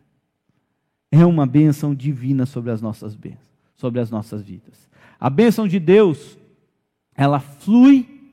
É 1.10 1.24
uma 1.24 1.46
bênção 1.46 1.94
divina 1.94 2.46
sobre 2.46 2.70
as 2.70 2.82
nossas 2.82 3.14
bênçãos, 3.14 3.48
sobre 3.76 4.00
as 4.00 4.10
nossas 4.10 4.42
vidas. 4.42 4.88
A 5.18 5.30
bênção 5.30 5.66
de 5.66 5.78
Deus, 5.78 6.38
ela 7.14 7.40
flui 7.40 8.32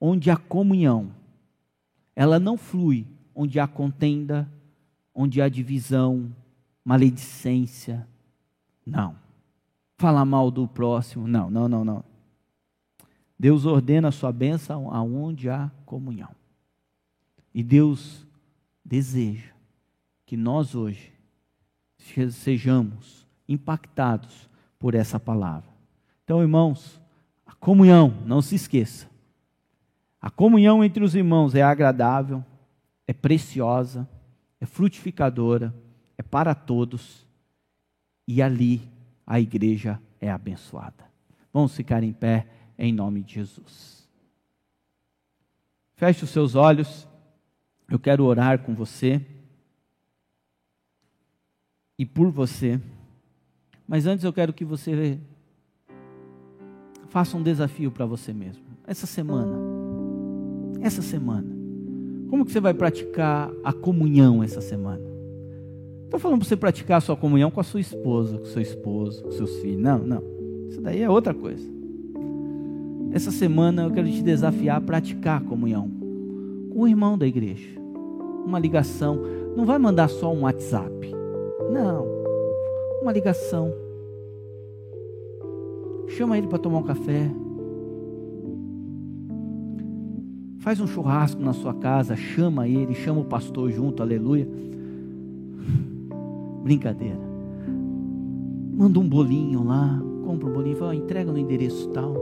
onde 0.00 0.30
há 0.30 0.36
comunhão. 0.36 1.10
Ela 2.14 2.38
não 2.38 2.56
flui 2.56 3.06
onde 3.34 3.60
há 3.60 3.66
contenda, 3.66 4.50
onde 5.14 5.40
há 5.40 5.48
divisão, 5.48 6.32
maledicência. 6.84 8.06
Não. 8.84 9.14
Falar 9.98 10.24
mal 10.24 10.50
do 10.50 10.66
próximo. 10.66 11.28
Não, 11.28 11.50
não, 11.50 11.68
não, 11.68 11.84
não. 11.84 12.04
Deus 13.38 13.66
ordena 13.66 14.08
a 14.08 14.12
sua 14.12 14.32
bênção 14.32 14.92
aonde 14.92 15.48
há 15.48 15.70
comunhão. 15.84 16.30
E 17.54 17.62
Deus 17.62 18.25
deseja 18.86 19.50
que 20.24 20.36
nós 20.36 20.74
hoje 20.74 21.12
sejamos 22.30 23.26
impactados 23.48 24.48
por 24.78 24.94
essa 24.94 25.18
palavra. 25.18 25.68
Então, 26.22 26.40
irmãos, 26.40 27.00
a 27.44 27.52
comunhão, 27.52 28.16
não 28.24 28.40
se 28.40 28.54
esqueça. 28.54 29.08
A 30.20 30.30
comunhão 30.30 30.84
entre 30.84 31.02
os 31.02 31.14
irmãos 31.14 31.54
é 31.54 31.62
agradável, 31.62 32.44
é 33.06 33.12
preciosa, 33.12 34.08
é 34.60 34.66
frutificadora, 34.66 35.74
é 36.16 36.22
para 36.22 36.54
todos, 36.54 37.26
e 38.26 38.40
ali 38.40 38.82
a 39.26 39.40
igreja 39.40 40.00
é 40.20 40.30
abençoada. 40.30 41.04
Vamos 41.52 41.74
ficar 41.74 42.02
em 42.02 42.12
pé 42.12 42.46
em 42.78 42.92
nome 42.92 43.22
de 43.22 43.34
Jesus. 43.34 44.08
Feche 45.96 46.24
os 46.24 46.30
seus 46.30 46.54
olhos, 46.54 47.08
eu 47.88 47.98
quero 47.98 48.24
orar 48.24 48.58
com 48.60 48.74
você 48.74 49.20
e 51.98 52.04
por 52.04 52.30
você, 52.30 52.80
mas 53.86 54.06
antes 54.06 54.24
eu 54.24 54.32
quero 54.32 54.52
que 54.52 54.64
você 54.64 55.18
faça 57.08 57.36
um 57.36 57.42
desafio 57.42 57.90
para 57.90 58.04
você 58.04 58.32
mesmo. 58.32 58.64
Essa 58.86 59.06
semana, 59.06 59.56
essa 60.80 61.02
semana, 61.02 61.54
Como 62.28 62.44
que 62.44 62.50
você 62.50 62.60
vai 62.60 62.74
praticar 62.74 63.50
a 63.62 63.72
comunhão 63.72 64.42
essa 64.42 64.60
semana? 64.60 65.02
Estou 66.04 66.18
falando 66.18 66.40
para 66.40 66.48
você 66.48 66.56
praticar 66.56 66.98
a 66.98 67.00
sua 67.00 67.16
comunhão 67.16 67.52
com 67.52 67.60
a 67.60 67.64
sua 67.64 67.80
esposa, 67.80 68.36
com 68.36 68.44
o 68.44 68.48
seu 68.48 68.60
esposo, 68.60 69.22
com 69.22 69.30
seus 69.30 69.56
filhos. 69.60 69.80
Não, 69.80 69.98
não. 69.98 70.22
Isso 70.68 70.80
daí 70.80 71.02
é 71.02 71.08
outra 71.08 71.32
coisa. 71.32 71.64
Essa 73.12 73.30
semana 73.30 73.84
eu 73.84 73.92
quero 73.92 74.10
te 74.10 74.22
desafiar 74.22 74.78
a 74.78 74.80
praticar 74.80 75.40
a 75.40 75.44
comunhão 75.44 75.95
o 76.76 76.86
irmão 76.86 77.16
da 77.16 77.26
igreja. 77.26 77.80
Uma 78.44 78.58
ligação. 78.58 79.18
Não 79.56 79.64
vai 79.64 79.78
mandar 79.78 80.08
só 80.08 80.30
um 80.30 80.42
WhatsApp. 80.42 81.10
Não. 81.72 82.06
Uma 83.00 83.12
ligação. 83.12 83.72
Chama 86.08 86.36
ele 86.36 86.46
para 86.46 86.58
tomar 86.58 86.78
um 86.78 86.82
café. 86.82 87.30
Faz 90.58 90.78
um 90.78 90.86
churrasco 90.86 91.40
na 91.40 91.54
sua 91.54 91.72
casa, 91.72 92.14
chama 92.14 92.68
ele, 92.68 92.94
chama 92.94 93.20
o 93.20 93.24
pastor 93.24 93.70
junto, 93.70 94.02
aleluia. 94.02 94.46
Brincadeira. 96.62 97.20
Manda 98.74 98.98
um 98.98 99.08
bolinho 99.08 99.64
lá, 99.64 99.98
compra 100.26 100.46
um 100.46 100.52
bolinho, 100.52 100.76
fala, 100.76 100.94
entrega 100.94 101.32
no 101.32 101.38
endereço 101.38 101.88
tal. 101.90 102.14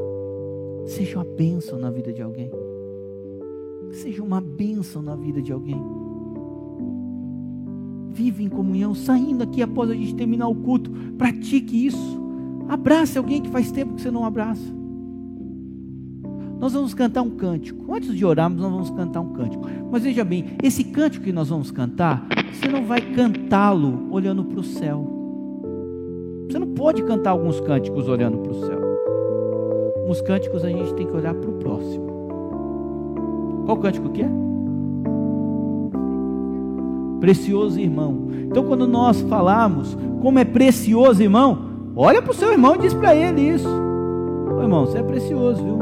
Seja 0.87 1.19
uma 1.19 1.25
bênção 1.25 1.77
na 1.79 1.91
vida 1.91 2.13
de 2.13 2.23
alguém. 2.23 2.51
Seja 3.95 4.23
uma 4.23 4.41
bênção 4.41 5.01
na 5.03 5.15
vida 5.15 5.41
de 5.41 5.53
alguém. 5.53 5.81
Vive 8.11 8.45
em 8.45 8.49
comunhão, 8.49 8.95
saindo 8.95 9.43
aqui 9.43 9.63
após 9.63 9.91
a 9.91 9.95
gente 9.95 10.15
terminar 10.15 10.49
o 10.49 10.55
culto. 10.55 10.91
Pratique 11.17 11.87
isso. 11.87 12.23
Abrace 12.69 13.19
alguém 13.19 13.43
que 13.43 13.51
faz 13.51 13.71
tempo 13.71 13.95
que 13.95 14.03
você 14.03 14.11
não 14.11 14.25
abraça. 14.25 14.75
Nós 16.61 16.73
vamos 16.73 16.95
cantar 16.95 17.23
um 17.23 17.31
cântico. 17.31 17.93
Antes 17.93 18.15
de 18.15 18.25
orarmos, 18.25 18.61
nós 18.61 18.71
vamos 18.71 18.91
cantar 18.91 19.21
um 19.21 19.33
cântico. 19.33 19.65
Mas 19.91 20.03
veja 20.03 20.25
bem, 20.25 20.47
esse 20.63 20.85
cântico 20.85 21.25
que 21.25 21.33
nós 21.33 21.49
vamos 21.49 21.71
cantar, 21.71 22.27
você 22.53 22.69
não 22.69 22.87
vai 22.87 23.01
cantá-lo 23.15 24.09
olhando 24.11 24.45
para 24.45 24.61
o 24.61 24.65
céu. 24.65 25.07
Você 26.49 26.59
não 26.59 26.69
pode 26.69 27.03
cantar 27.03 27.31
alguns 27.31 27.61
cânticos 27.61 28.09
olhando 28.09 28.39
para 28.39 28.53
o 28.53 28.61
céu. 28.67 28.81
Uns 30.09 30.21
cânticos 30.23 30.65
a 30.65 30.69
gente 30.69 30.95
tem 30.95 31.07
que 31.07 31.17
olhar 31.17 31.35
para 31.35 31.51
o 31.51 31.55
próximo. 31.55 32.14
Qual 33.65 33.77
cântico 33.79 34.09
que 34.11 34.23
é? 34.23 34.29
Precioso 37.21 37.81
irmão. 37.81 38.29
Então, 38.45 38.65
quando 38.65 38.87
nós 38.87 39.21
falamos 39.23 39.97
como 40.21 40.39
é 40.39 40.45
precioso 40.45 41.23
irmão, 41.23 41.59
olha 41.97 42.21
para 42.21 42.33
o 42.33 42.35
seu 42.35 42.53
irmão 42.53 42.75
e 42.77 42.79
diz 42.79 42.95
para 42.95 43.15
ele 43.15 43.41
isso. 43.41 43.69
Ô, 43.69 44.63
irmão, 44.63 44.87
você 44.87 44.99
é 44.99 45.03
precioso, 45.03 45.63
viu? 45.63 45.79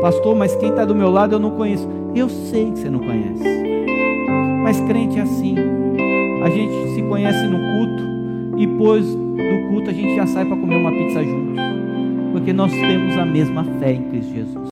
Pastor, 0.00 0.36
mas 0.36 0.54
quem 0.56 0.70
está 0.70 0.84
do 0.84 0.94
meu 0.94 1.10
lado 1.10 1.34
eu 1.34 1.38
não 1.38 1.50
conheço. 1.52 1.88
Eu 2.14 2.28
sei 2.28 2.70
que 2.70 2.78
você 2.78 2.90
não 2.90 3.00
conhece. 3.00 3.42
Mas 4.62 4.80
crente 4.80 5.18
é 5.18 5.22
assim. 5.22 5.56
A 6.42 6.50
gente 6.50 6.94
se 6.94 7.02
conhece 7.02 7.46
no 7.46 7.58
culto 7.58 8.58
e 8.58 8.66
depois 8.66 9.06
do 9.06 9.68
culto 9.70 9.90
a 9.90 9.92
gente 9.92 10.14
já 10.14 10.26
sai 10.26 10.44
para 10.44 10.56
comer 10.56 10.76
uma 10.76 10.90
pizza 10.90 11.24
juntos. 11.24 11.56
Porque 12.32 12.52
nós 12.52 12.70
temos 12.70 13.16
a 13.16 13.24
mesma 13.24 13.64
fé 13.78 13.92
em 13.92 14.02
Cristo 14.10 14.34
Jesus. 14.34 14.58